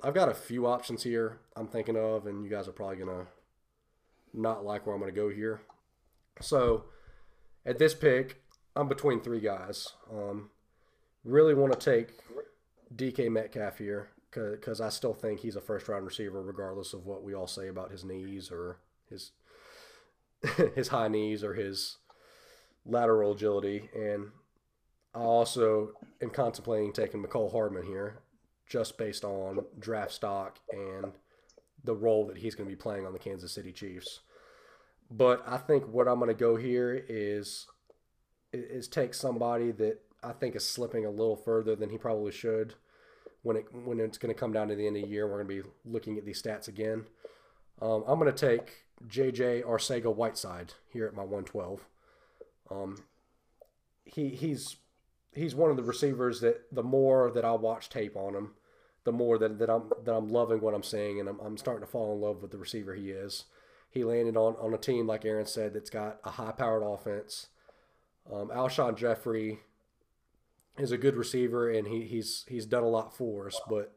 [0.03, 3.09] I've got a few options here I'm thinking of, and you guys are probably going
[3.09, 3.27] to
[4.33, 5.61] not like where I'm going to go here.
[6.41, 6.85] So
[7.65, 8.41] at this pick,
[8.75, 9.93] I'm between three guys.
[10.11, 10.49] Um,
[11.25, 12.13] really want to take
[12.95, 17.23] DK Metcalf here because I still think he's a first round receiver, regardless of what
[17.23, 18.77] we all say about his knees or
[19.09, 19.31] his
[20.75, 21.97] his high knees or his
[22.85, 23.89] lateral agility.
[23.95, 24.27] And
[25.13, 28.19] I also am contemplating taking Mecole Hardman here,
[28.67, 31.13] just based on draft stock and
[31.83, 34.21] the role that he's going to be playing on the Kansas City Chiefs.
[35.09, 37.67] But I think what I'm going to go here is
[38.51, 42.75] is take somebody that I think is slipping a little further than he probably should.
[43.43, 45.43] When it when it's going to come down to the end of the year, we're
[45.43, 47.05] going to be looking at these stats again.
[47.81, 51.85] Um, I'm going to take JJ Arcega Whiteside here at my 112.
[52.71, 53.03] Um,
[54.03, 54.77] he he's
[55.33, 58.51] he's one of the receivers that the more that I watch tape on him,
[59.03, 61.85] the more that, that I'm that I'm loving what I'm seeing, and I'm, I'm starting
[61.85, 63.45] to fall in love with the receiver he is.
[63.89, 67.47] He landed on, on a team like Aaron said that's got a high powered offense.
[68.31, 69.59] Um, Alshon Jeffery
[70.77, 73.93] is a good receiver, and he, he's he's done a lot for us, but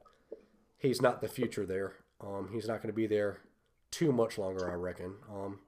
[0.79, 1.97] he's not the future there.
[2.20, 3.41] Um, he's not going to be there
[3.91, 5.14] too much longer, I reckon.
[5.31, 5.61] Um,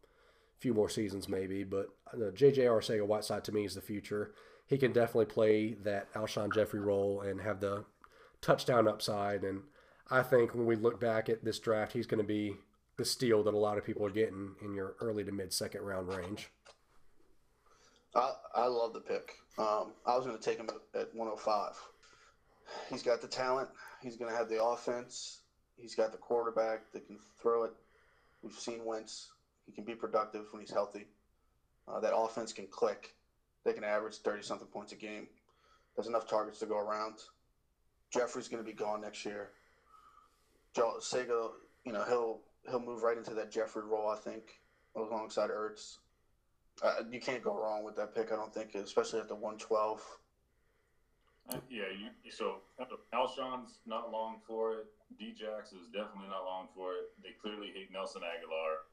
[0.56, 2.62] a few more seasons maybe, but uh, J.J.
[2.62, 4.32] Arcega Whiteside to me is the future.
[4.66, 7.84] He can definitely play that Alshon Jeffery role and have the
[8.40, 9.42] touchdown upside.
[9.42, 9.62] And
[10.10, 12.56] I think when we look back at this draft, he's going to be
[12.96, 15.82] the steal that a lot of people are getting in your early to mid second
[15.82, 16.50] round range.
[18.14, 19.34] I, I love the pick.
[19.58, 21.70] Um, I was going to take him at, at 105.
[22.88, 23.68] He's got the talent.
[24.02, 25.40] He's going to have the offense.
[25.76, 27.72] He's got the quarterback that can throw it.
[28.42, 29.28] We've seen Wentz.
[29.66, 31.06] He can be productive when he's healthy.
[31.86, 33.14] Uh, that offense can click.
[33.64, 35.28] They can average 30 something points a game.
[35.94, 37.18] There's enough targets to go around.
[38.12, 39.50] Jeffery's going to be gone next year.
[40.74, 41.50] Joe Sega,
[41.84, 44.44] you know, he'll he'll move right into that Jeffery role, I think,
[44.96, 45.98] alongside Ertz.
[46.82, 50.00] Uh, you can't go wrong with that pick, I don't think, especially at the 112.
[51.68, 52.62] Yeah, you, so
[53.12, 54.86] Alshon's not long for it.
[55.18, 57.10] Djax is definitely not long for it.
[57.22, 58.86] They clearly hate Nelson Agholor.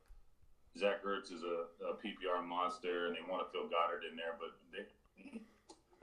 [0.77, 4.37] Zach Ertz is a, a PPR monster, and they want to fill Goedert in there,
[4.37, 4.85] but they,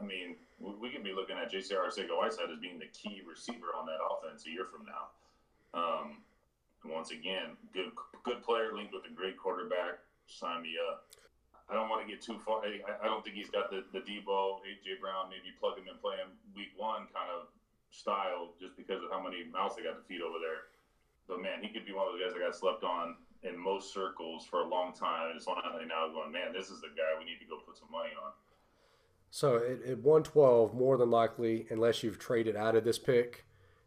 [0.01, 1.75] I mean, we can be looking at J.C.
[1.75, 5.11] Arcega-Whiteside as being the key receiver on that offense a year from now.
[5.75, 6.23] Um,
[6.85, 7.91] once again, good
[8.23, 9.99] good player linked with a great quarterback.
[10.27, 11.07] Sign me up.
[11.69, 12.61] I don't want to get too far.
[12.61, 15.01] I, I don't think he's got the, the Deebo, A.J.
[15.01, 17.49] Brown, maybe plug him and play him week one kind of
[17.89, 20.69] style just because of how many mouths they got to feed over there.
[21.25, 23.93] But man, he could be one of those guys that got slept on in most
[23.93, 25.33] circles for a long time.
[25.33, 27.79] And it's finally now going, man, this is the guy we need to go put
[27.79, 28.33] some money on.
[29.31, 33.45] So at, at 112, more than likely, unless you've traded out of this pick,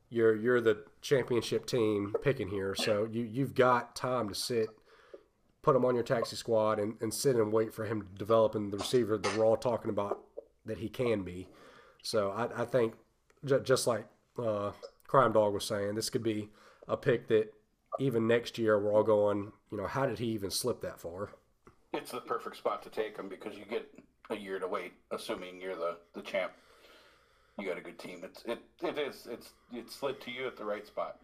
[0.09, 2.75] you're you're the championship team picking here.
[2.75, 4.69] So you you've got time to sit,
[5.67, 8.55] put him on your taxi squad, and, and sit and wait for him to develop
[8.55, 10.17] in the receiver that we're all talking about
[10.65, 11.45] that he can be.
[12.01, 12.93] So I, I think
[13.43, 14.05] j- just like
[14.41, 14.71] uh,
[15.07, 16.47] Crime Dog was saying, this could be
[16.87, 17.53] a pick that
[17.99, 21.31] even next year we're all going, you know, how did he even slip that far?
[21.91, 23.93] It's the perfect spot to take him because you get
[24.29, 26.53] a year to wait, assuming you're the, the champ.
[27.59, 28.21] You got a good team.
[28.23, 31.17] It's it it is it's it slid to you at the right spot.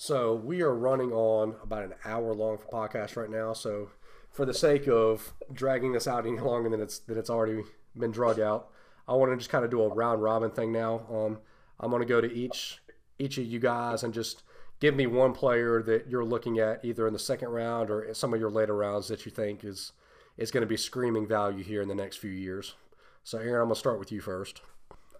[0.00, 3.52] So we are running on about an hour long for podcast right now.
[3.52, 3.90] So
[4.30, 7.64] for the sake of dragging this out any longer than it's than it's already
[7.96, 8.68] been drug out,
[9.08, 11.04] I want to just kind of do a round robin thing now.
[11.10, 11.38] Um,
[11.80, 12.78] I'm going to go to each
[13.18, 14.44] each of you guys and just
[14.78, 18.32] give me one player that you're looking at either in the second round or some
[18.32, 19.90] of your later rounds that you think is
[20.36, 22.76] is going to be screaming value here in the next few years.
[23.24, 24.60] So Aaron, I'm going to start with you first.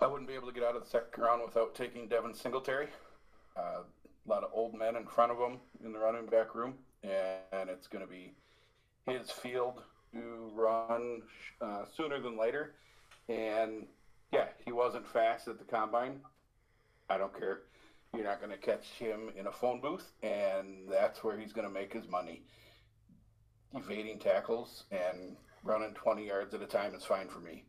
[0.00, 2.86] I wouldn't be able to get out of the second round without taking Devin Singletary.
[3.56, 3.82] Uh,
[4.28, 7.70] a lot of old men in front of him in the running back room, and
[7.70, 8.34] it's going to be
[9.06, 11.22] his field to run
[11.60, 12.74] uh, sooner than later.
[13.28, 13.86] And
[14.32, 16.20] yeah, he wasn't fast at the combine.
[17.08, 17.60] I don't care.
[18.14, 21.66] You're not going to catch him in a phone booth, and that's where he's going
[21.66, 22.42] to make his money.
[23.74, 27.64] Evading tackles and running 20 yards at a time is fine for me.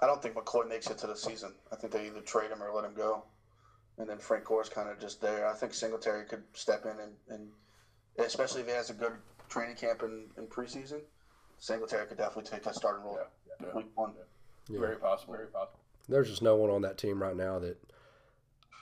[0.00, 1.54] I don't think McCoy makes it to the season.
[1.70, 3.24] I think they either trade him or let him go.
[4.02, 5.48] And then Frank Gore's kind of just there.
[5.48, 7.48] I think Singletary could step in and, and
[8.18, 9.12] especially if he has a good
[9.48, 11.02] training camp in, in preseason,
[11.60, 13.20] Singletary could definitely take that starting role.
[13.20, 13.76] Yeah, yeah.
[13.76, 14.14] Week one.
[14.68, 14.80] Yeah.
[14.80, 15.34] Very possible.
[15.34, 15.78] Very possible.
[16.08, 17.76] There's just no one on that team right now that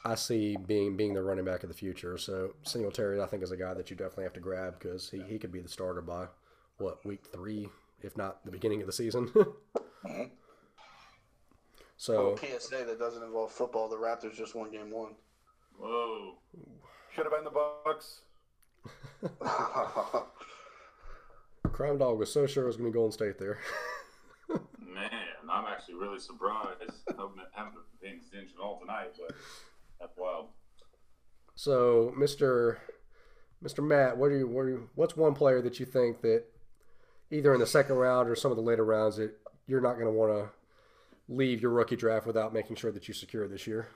[0.06, 2.16] I see being being the running back of the future.
[2.16, 5.20] So Singletary, I think, is a guy that you definitely have to grab because he,
[5.28, 6.28] he could be the starter by
[6.78, 7.68] what week three,
[8.00, 9.30] if not the beginning of the season.
[10.00, 10.32] Mm-hmm.
[12.00, 13.86] So Oh, PSA that doesn't involve football.
[13.86, 15.10] The Raptors just won game one.
[15.78, 16.38] Whoa.
[17.14, 18.22] Should have been the Bucks.
[21.72, 23.58] Crime Dog was so sure it was going to be Golden State there.
[24.48, 25.10] Man,
[25.50, 26.80] I'm actually really surprised.
[26.80, 27.12] I
[27.54, 29.36] haven't been paying attention all tonight, but
[30.00, 30.48] that's wild.
[31.54, 32.78] so Mr.
[33.62, 33.86] Mr.
[33.86, 36.44] Matt, what are you, what are you, what's one player that you think that
[37.30, 39.32] either in the second round or some of the later rounds that
[39.66, 40.48] you're not going to want to
[41.30, 43.88] leave your rookie draft without making sure that you secure this year?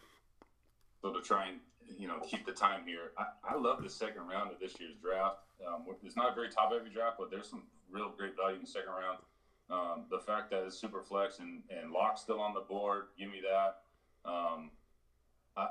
[1.03, 1.59] So to try and
[1.99, 4.95] you know keep the time here, I, I love the second round of this year's
[5.03, 5.41] draft.
[5.67, 8.63] Um, it's not a very top heavy draft, but there's some real great value in
[8.63, 9.19] the second round.
[9.71, 13.29] Um, the fact that it's super flex and and Lock still on the board, give
[13.29, 13.81] me that.
[14.29, 14.71] Um,
[15.57, 15.69] I,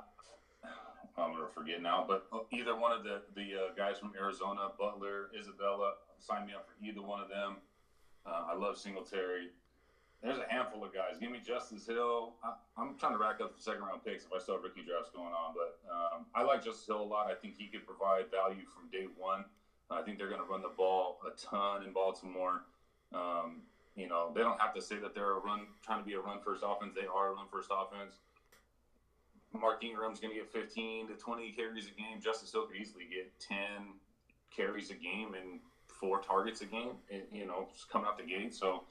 [1.18, 5.30] I'm gonna forget now, but either one of the the uh, guys from Arizona, Butler,
[5.38, 7.58] Isabella, sign me up for either one of them.
[8.26, 9.50] Uh, I love Singletary.
[10.24, 11.20] There's a handful of guys.
[11.20, 12.36] Give me Justice Hill.
[12.44, 14.88] I, I'm trying to rack up the second round picks if I still have rookie
[14.88, 17.28] drafts going on, but um, I like Justice Hill a lot.
[17.30, 19.44] I think he could provide value from day one.
[19.92, 22.64] I think they're going to run the ball a ton in Baltimore.
[23.14, 23.64] Um,
[23.96, 26.20] you know, they don't have to say that they're a run, trying to be a
[26.20, 26.94] run first offense.
[26.96, 28.16] They are a run first offense.
[29.54, 32.22] Mark Ingram's going to get 15 to 20 carries a game.
[32.24, 33.58] Justice Hill could easily get 10
[34.56, 36.98] carries a game and four targets a game.
[37.10, 38.56] It, you know, just coming out the gate.
[38.56, 38.84] So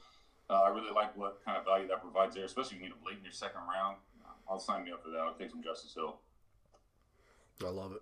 [0.49, 2.95] uh, I really like what kind of value that provides there, especially if you need
[3.01, 3.97] a late in your second round.
[4.49, 5.19] I'll sign me up for that.
[5.19, 6.17] I'll take some Justice Hill.
[7.65, 8.01] I love it.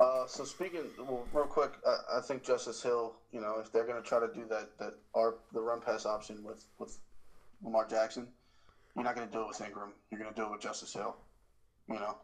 [0.00, 3.14] Uh, so speaking, well, real quick, I, I think Justice Hill.
[3.30, 6.06] You know, if they're going to try to do that, that are the run pass
[6.06, 6.98] option with with
[7.62, 8.26] Lamar Jackson,
[8.96, 9.92] you're not going to do it with Ingram.
[10.10, 11.14] You're going to do it with Justice Hill.
[11.88, 12.16] You know,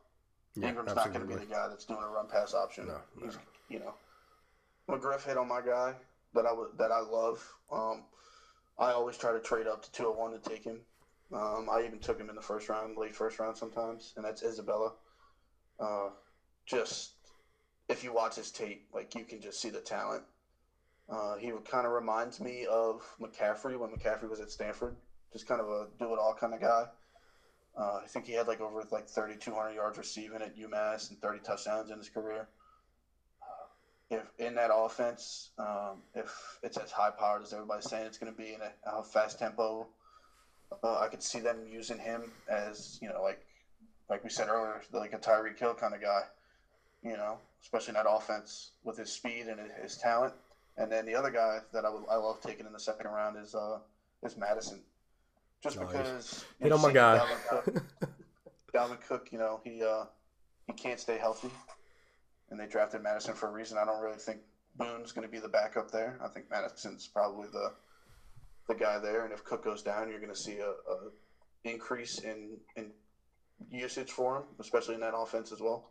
[0.56, 2.86] Yeah, Ingram's not going to be the guy that's doing a run pass option.
[2.86, 3.26] No, no.
[3.26, 3.94] He's, you know,
[4.88, 5.94] McGriff hit on my guy
[6.34, 7.46] that I would that I love.
[7.70, 8.04] Um,
[8.78, 10.82] I always try to trade up to 201 to take him.
[11.32, 14.42] Um, I even took him in the first round, late first round sometimes, and that's
[14.42, 14.92] Isabella.
[15.80, 16.10] Uh,
[16.66, 17.12] just
[17.88, 20.22] if you watch his tape, like you can just see the talent.
[21.08, 24.96] Uh, he kind of reminds me of McCaffrey when McCaffrey was at Stanford.
[25.32, 26.86] Just kind of a do it all kind of guy.
[27.78, 31.40] Uh, I think he had like over like 3,200 yards receiving at UMass and 30
[31.40, 32.48] touchdowns in his career.
[34.10, 38.32] If in that offense, um, if it's as high powered as everybody's saying it's going
[38.32, 39.88] to be in a, a fast tempo,
[40.82, 43.40] Uh, I could see them using him as you know, like
[44.08, 46.22] like we said earlier, like a Tyreek Hill kind of guy.
[47.02, 50.34] You know, especially in that offense with his speed and his talent.
[50.76, 53.36] And then the other guy that I would I love taking in the second round
[53.36, 53.78] is uh
[54.24, 54.82] is Mattison,
[55.62, 55.86] just nice.
[55.86, 57.18] because hit on my guy.
[57.18, 57.82] Dalvin Cook,
[58.74, 60.04] Dalvin Cook, you know he uh
[60.66, 61.50] he can't stay healthy,
[62.50, 63.78] and they drafted Mattison for a reason.
[63.78, 64.40] I don't really think
[64.76, 66.18] Boone's going to be the backup there.
[66.22, 67.72] I think Mattison's probably the
[68.68, 71.10] the guy there, and if Cook goes down, you're going to see a, a
[71.64, 72.90] increase in in
[73.70, 75.90] usage for him, especially in that offense as well.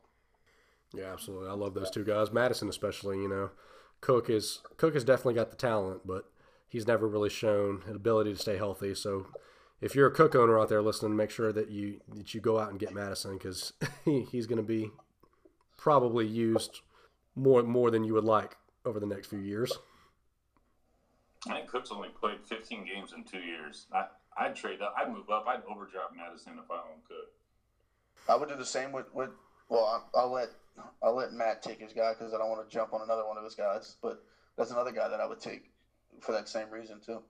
[0.93, 1.49] Yeah, absolutely.
[1.49, 2.31] I love those two guys.
[2.31, 3.17] Mattison, especially.
[3.17, 3.49] You know,
[4.01, 6.25] Cook is Cook has definitely got the talent, but
[6.67, 8.93] he's never really shown an ability to stay healthy.
[8.93, 9.27] So,
[9.81, 12.59] if you're a Cook owner out there listening, make sure that you that you go
[12.59, 13.73] out and get Madison because
[14.05, 14.91] he, he's going to be
[15.77, 16.81] probably used
[17.35, 19.71] more more than you would like over the next few years.
[21.47, 23.85] I think Cook's only played 15 games in two years.
[23.93, 24.05] I,
[24.37, 24.93] I'd trade that.
[24.97, 25.45] I'd move up.
[25.47, 27.31] I'd overdraft Mattison if I own Cook.
[28.27, 29.29] I would do the same with, with
[29.69, 30.49] well, I'll, I'll let
[31.03, 33.37] I'll let Matt take his guy because I don't want to jump on another one
[33.37, 33.97] of his guys.
[34.01, 34.23] But
[34.57, 35.71] that's another guy that I would take
[36.19, 37.21] for that same reason too.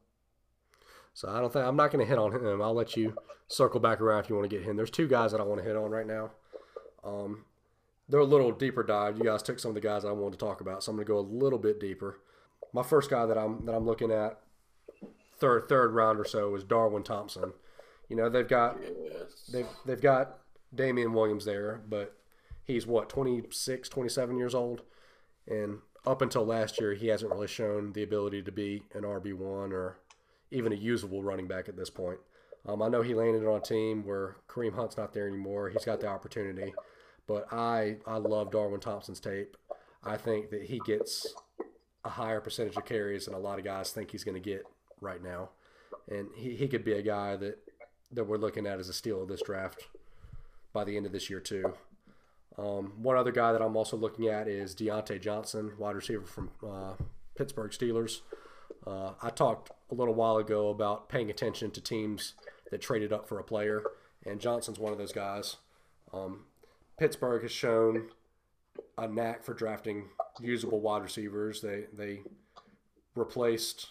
[1.14, 2.62] So I don't think I'm not going to hit on him.
[2.62, 3.16] I'll let you
[3.48, 4.76] circle back around if you want to get him.
[4.76, 6.32] There's two guys that I want to hit on right now.
[7.04, 7.46] Um,
[8.10, 9.18] they're a little deeper dive.
[9.18, 11.06] You guys took some of the guys I wanted to talk about, so I'm going
[11.06, 12.20] to go a little bit deeper.
[12.74, 14.39] My first guy that I'm that I'm looking at,
[15.38, 17.53] third third round or so, is Darwin Thompson.
[18.10, 18.78] You know they've got
[19.51, 20.39] they've they've got
[20.74, 22.16] Damien Williams there, but
[22.64, 24.82] he's what 26, 27 years old,
[25.47, 29.34] and up until last year, he hasn't really shown the ability to be an RB
[29.34, 29.97] one or
[30.51, 32.20] even a usable running back at this point.
[32.68, 35.70] Um, I know he landed on a team where Kareem Hunt's not there anymore.
[35.70, 36.74] He's got the opportunity,
[37.28, 39.58] but I I love Darwin Thompson's tape.
[40.04, 41.34] I think that he gets
[42.04, 44.64] a higher percentage of carries than a lot of guys think he's going to get
[45.02, 45.50] right now,
[46.10, 47.58] and he, he could be a guy that
[48.12, 49.88] that we're looking at as a steal of this draft
[50.74, 51.74] by the end of this year too.
[52.58, 56.52] Um, one other guy that I'm also looking at is Diontae Johnson, wide receiver from
[56.66, 56.94] uh,
[57.36, 58.22] Pittsburgh Steelers.
[58.86, 62.34] Uh, I talked a little while ago about paying attention to teams
[62.72, 63.84] that traded up for a player,
[64.26, 65.58] and Johnson's one of those guys.
[66.14, 66.46] Um,
[66.98, 68.10] Pittsburgh has shown
[68.98, 71.62] a knack for drafting usable wide receivers.
[71.62, 72.22] They they
[73.16, 73.89] replaced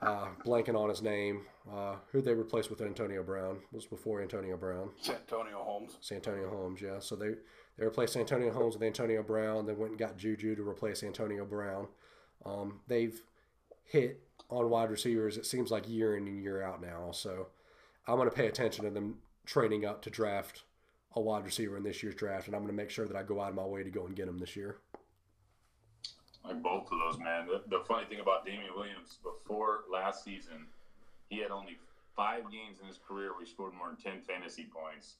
[0.00, 1.42] uh, blanking on his name.
[1.70, 4.90] Uh, who they replaced with Antonio Brown was before Antonio Brown.
[5.00, 5.98] Santonio Holmes.
[6.00, 6.98] Santonio Holmes, yeah.
[7.00, 7.34] So they
[7.78, 9.66] they replaced Antonio Holmes with Antonio Brown.
[9.66, 11.88] They went and got Juju to replace Antonio Brown.
[12.44, 13.20] Um, they've
[13.84, 15.36] hit on wide receivers.
[15.36, 17.10] It seems like year in and year out now.
[17.12, 17.48] So
[18.06, 20.64] I'm going to pay attention to them trading up to draft
[21.16, 23.22] a wide receiver in this year's draft, and I'm going to make sure that I
[23.22, 24.76] go out of my way to go and get him this year.
[26.44, 27.46] Like both of those, man.
[27.46, 30.66] The, the funny thing about Damien Williams, before last season,
[31.28, 31.78] he had only
[32.16, 35.16] five games in his career where he scored more than 10 fantasy points.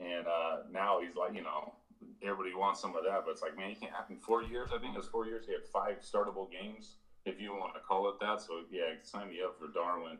[0.00, 1.74] And uh, now he's like, you know,
[2.22, 4.70] everybody wants some of that, but it's like, man, you can't happen four years.
[4.74, 5.46] I think it was four years.
[5.46, 8.40] He had five startable games, if you want to call it that.
[8.40, 10.18] So, yeah, sign me up for Darwin.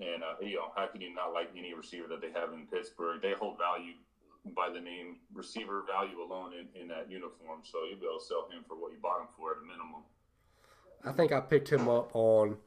[0.00, 2.66] And, uh, you know, how can you not like any receiver that they have in
[2.66, 3.20] Pittsburgh?
[3.20, 3.94] They hold value
[4.54, 7.60] by the name receiver value alone in, in that uniform.
[7.64, 9.66] So you'll be able to sell him for what you bought him for at a
[9.66, 10.02] minimum.
[11.04, 12.58] I think I picked him up on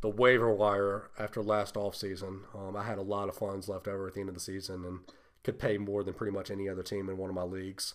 [0.00, 2.40] the waiver wire after last offseason.
[2.54, 4.84] Um, I had a lot of funds left over at the end of the season
[4.84, 5.00] and
[5.44, 7.94] could pay more than pretty much any other team in one of my leagues.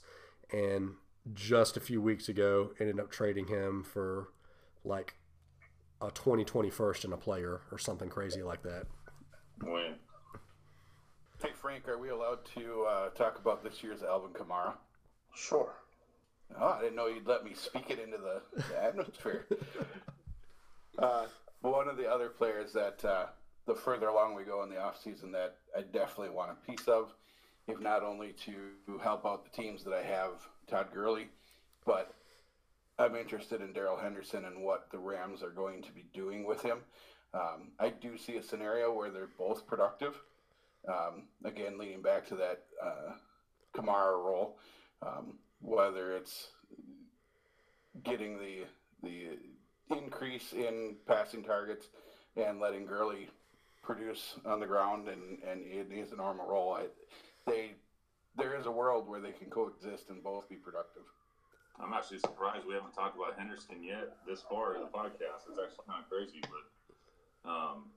[0.51, 0.95] And
[1.33, 4.29] just a few weeks ago, ended up trading him for
[4.83, 5.15] like
[6.03, 8.85] a 2020 first and a player or something crazy like that.
[9.63, 9.95] When?
[11.41, 14.73] Hey Frank, are we allowed to uh, talk about this year's Alvin Kamara?
[15.33, 15.73] Sure.
[16.59, 19.47] Oh, I didn't know you'd let me speak it into the, the atmosphere.
[20.99, 21.25] uh,
[21.61, 23.25] one of the other players that uh,
[23.65, 27.13] the further along we go in the offseason that I definitely want a piece of,
[27.67, 31.29] if not only to help out the teams that I have, Todd Gurley,
[31.85, 32.13] but
[33.03, 36.61] I'm interested in Darrell Henderson and what the Rams are going to be doing with
[36.61, 36.77] him.
[37.33, 40.15] Um, I do see a scenario where they're both productive
[40.87, 43.13] um, again, leading back to that uh,
[43.73, 44.57] Kamara role,
[45.01, 46.47] um, whether it's
[48.03, 48.65] getting the
[49.03, 49.37] the
[49.95, 51.87] increase in passing targets
[52.37, 53.29] and letting Gurley
[53.83, 56.73] produce on the ground and and it is a normal role.
[56.73, 56.85] I,
[57.45, 57.71] they
[58.37, 61.03] there is a world where they can coexist and both be productive.
[61.79, 65.49] I'm actually surprised we haven't talked about Henderson yet this far in the podcast.
[65.49, 67.89] It's actually kind of crazy, but um,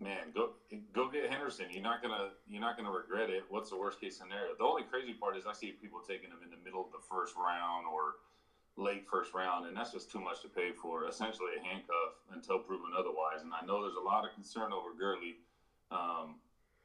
[0.00, 0.54] man, go
[0.94, 1.66] go get Henderson.
[1.70, 3.44] You're not gonna you're not gonna regret it.
[3.48, 4.54] What's the worst case scenario?
[4.58, 7.02] The only crazy part is I see people taking him in the middle of the
[7.10, 8.16] first round or
[8.76, 11.06] late first round, and that's just too much to pay for.
[11.06, 13.42] Essentially, a handcuff until proven otherwise.
[13.42, 15.36] And I know there's a lot of concern over Gurley,
[15.90, 16.38] um,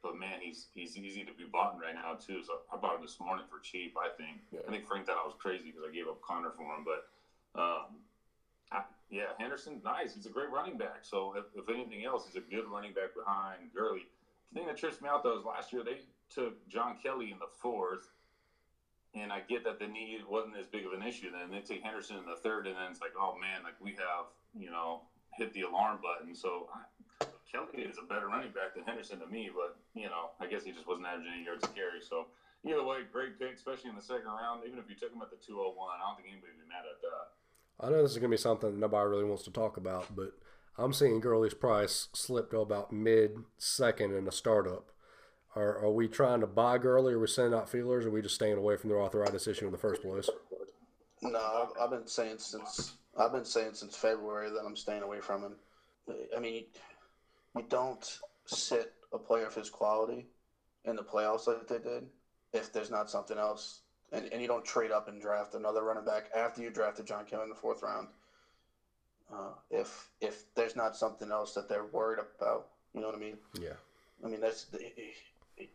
[0.04, 2.44] but man, he's he's easy to be bought right now too.
[2.44, 3.96] So I bought him this morning for cheap.
[3.96, 4.44] I think.
[4.52, 4.60] Yeah.
[4.68, 7.08] I think Frank thought I was crazy because I gave up Conner for him, but.
[7.56, 8.02] Um,
[8.72, 10.14] I, yeah, Henderson's nice.
[10.14, 11.02] He's a great running back.
[11.02, 14.08] So if, if anything else, he's a good running back behind Gurley.
[14.52, 16.00] The thing that trips me out though is last year they
[16.30, 18.10] took John Kelly in the fourth,
[19.14, 21.30] and I get that the knee wasn't as big of an issue.
[21.30, 23.92] Then they take Henderson in the third, and then it's like, oh man, like we
[23.92, 24.26] have
[24.58, 25.02] you know
[25.36, 26.34] hit the alarm button.
[26.34, 26.82] So I,
[27.50, 30.64] Kelly is a better running back than Henderson to me, but you know I guess
[30.64, 32.00] he just wasn't averaging any yards to carry.
[32.00, 32.26] So
[32.64, 34.64] either way, great pick, especially in the second round.
[34.66, 36.88] Even if you took him at the 201, I don't think anybody would be mad
[36.88, 37.26] at that.
[37.80, 40.38] I know this is going to be something nobody really wants to talk about, but
[40.78, 44.90] I'm seeing Gurley's price slip to about mid second in the startup.
[45.56, 47.12] Are, are we trying to buy Gurley?
[47.14, 48.04] Are we sending out feelers?
[48.04, 50.28] Or are we just staying away from the arthritis issue in the first place?
[51.22, 55.20] No, I've, I've been saying since I've been saying since February that I'm staying away
[55.20, 55.54] from him.
[56.36, 56.64] I mean,
[57.56, 60.26] you don't sit a player of his quality
[60.84, 62.04] in the playoffs like they did
[62.52, 63.80] if there's not something else,
[64.12, 67.24] and, and you don't trade up and draft another running back after you drafted John
[67.24, 68.08] Kelly in the fourth round.
[69.32, 73.18] Uh, if if there's not something else that they're worried about, you know what I
[73.18, 73.38] mean.
[73.58, 73.72] Yeah.
[74.24, 74.92] I mean that's the,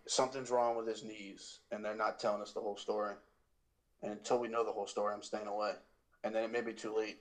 [0.08, 3.16] something's wrong with his knees, and they're not telling us the whole story.
[4.02, 5.74] And until we know the whole story, I'm staying away.
[6.24, 7.18] And then it may be too late,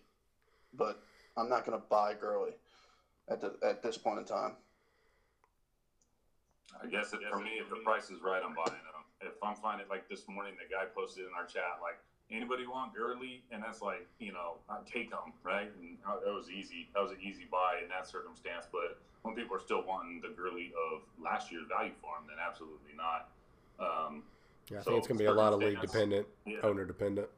[0.75, 1.03] but
[1.37, 2.53] I'm not going to buy Gurley
[3.31, 4.53] at the at this point in time.
[6.83, 9.03] I guess it, for me, if the price is right, I'm buying them.
[9.21, 11.99] If I'm finding like this morning, the guy posted in our chat like,
[12.31, 13.43] anybody want Gurley?
[13.51, 15.71] And that's like, you know, I take them, right?
[15.81, 16.89] And that was easy.
[16.95, 18.67] That was an easy buy in that circumstance.
[18.71, 22.37] But when people are still wanting the Gurley of last year's value for him, then
[22.39, 23.29] absolutely not.
[23.81, 24.23] Um,
[24.71, 26.59] Yeah, I So, think it's going to be a lot of league dependent, Yeah.
[26.63, 27.29] owner dependent.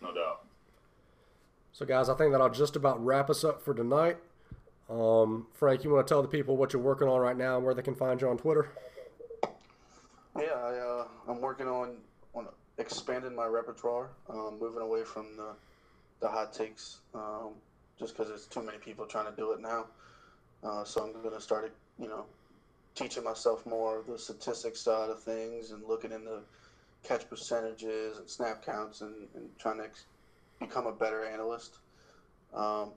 [0.00, 0.46] no doubt.
[1.72, 4.16] So, guys, I think that'll just about wrap us up for tonight.
[4.88, 7.64] Um, Frank, you want to tell the people what you're working on right now and
[7.64, 8.70] where they can find you on Twitter?
[10.36, 11.96] Yeah, I, uh, I'm working on
[12.34, 12.46] on
[12.78, 15.54] expanding my repertoire, um, moving away from the
[16.20, 17.50] the hot takes, um,
[17.98, 19.86] just because there's too many people trying to do it now.
[20.64, 22.24] Uh, so I'm going to start, you know,
[22.94, 26.40] teaching myself more of the statistics side of things and looking into
[27.04, 30.06] catch percentages and snap counts and, and trying to ex-
[30.58, 31.76] become a better analyst.
[32.52, 32.92] Um,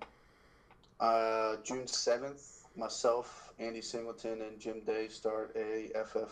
[1.02, 6.32] uh, June 7th, myself, Andy Singleton, and Jim Day start a FF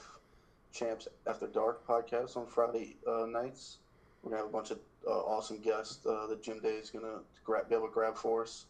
[0.72, 3.80] Champs After Dark podcast on Friday uh, nights.
[4.22, 7.22] We're gonna have a bunch of uh, awesome guests uh, that Jim Day is gonna
[7.44, 8.68] grab, be able to grab for us.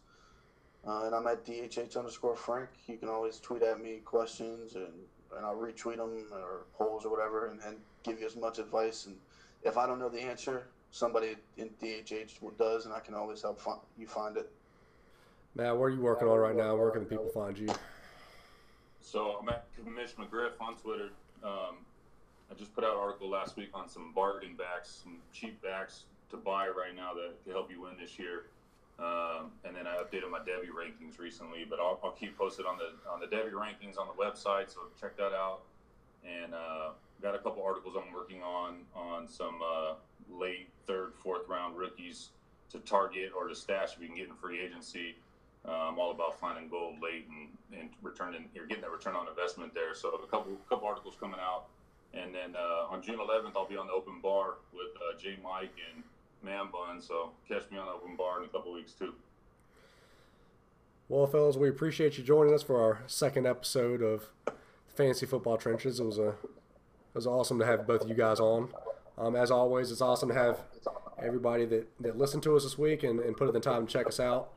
[0.87, 2.69] Uh, and I'm at DHH underscore Frank.
[2.87, 4.93] You can always tweet at me questions, and,
[5.35, 9.05] and I'll retweet them or polls or whatever, and, and give you as much advice.
[9.05, 9.17] And
[9.63, 13.59] if I don't know the answer, somebody in DHH does, and I can always help
[13.97, 14.49] you find it.
[15.55, 16.75] Matt, where are you working on right now?
[16.75, 17.69] Where can the people find you?
[19.01, 21.09] So I'm at Mitch McGriff on Twitter.
[21.43, 21.77] Um,
[22.51, 26.03] I just put out an article last week on some bargain backs, some cheap backs
[26.29, 28.45] to buy right now that to help you win this year.
[28.99, 32.77] Um, and then I updated my Devy rankings recently, but I'll, I'll keep posted on
[32.77, 34.71] the on the Devy rankings on the website.
[34.71, 35.61] So check that out.
[36.23, 36.89] And uh,
[37.21, 39.93] got a couple articles I'm working on on some uh,
[40.29, 42.29] late third, fourth round rookies
[42.71, 45.15] to target or to stash if you can get in free agency.
[45.65, 48.45] I'm all about finding gold late and, and returning.
[48.55, 49.93] You're getting that return on investment there.
[49.93, 51.65] So a couple couple articles coming out,
[52.13, 55.37] and then uh, on June 11th I'll be on the open bar with uh, J
[55.43, 56.03] Mike and
[56.43, 57.01] Man Bun.
[57.01, 59.13] So catch me on the open bar in a couple weeks too.
[61.09, 64.29] Well, fellas, we appreciate you joining us for our second episode of
[64.95, 65.99] Fantasy Football Trenches.
[65.99, 68.69] It was a it was awesome to have both of you guys on.
[69.17, 70.59] Um, as always, it's awesome to have
[71.21, 73.91] everybody that, that listened to us this week and, and put in the time to
[73.91, 74.53] check us out.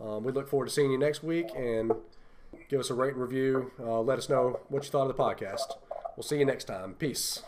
[0.00, 1.92] Um, we look forward to seeing you next week and
[2.68, 3.72] give us a rate and review.
[3.80, 5.76] Uh, let us know what you thought of the podcast.
[6.16, 6.94] We'll see you next time.
[6.94, 7.42] Peace.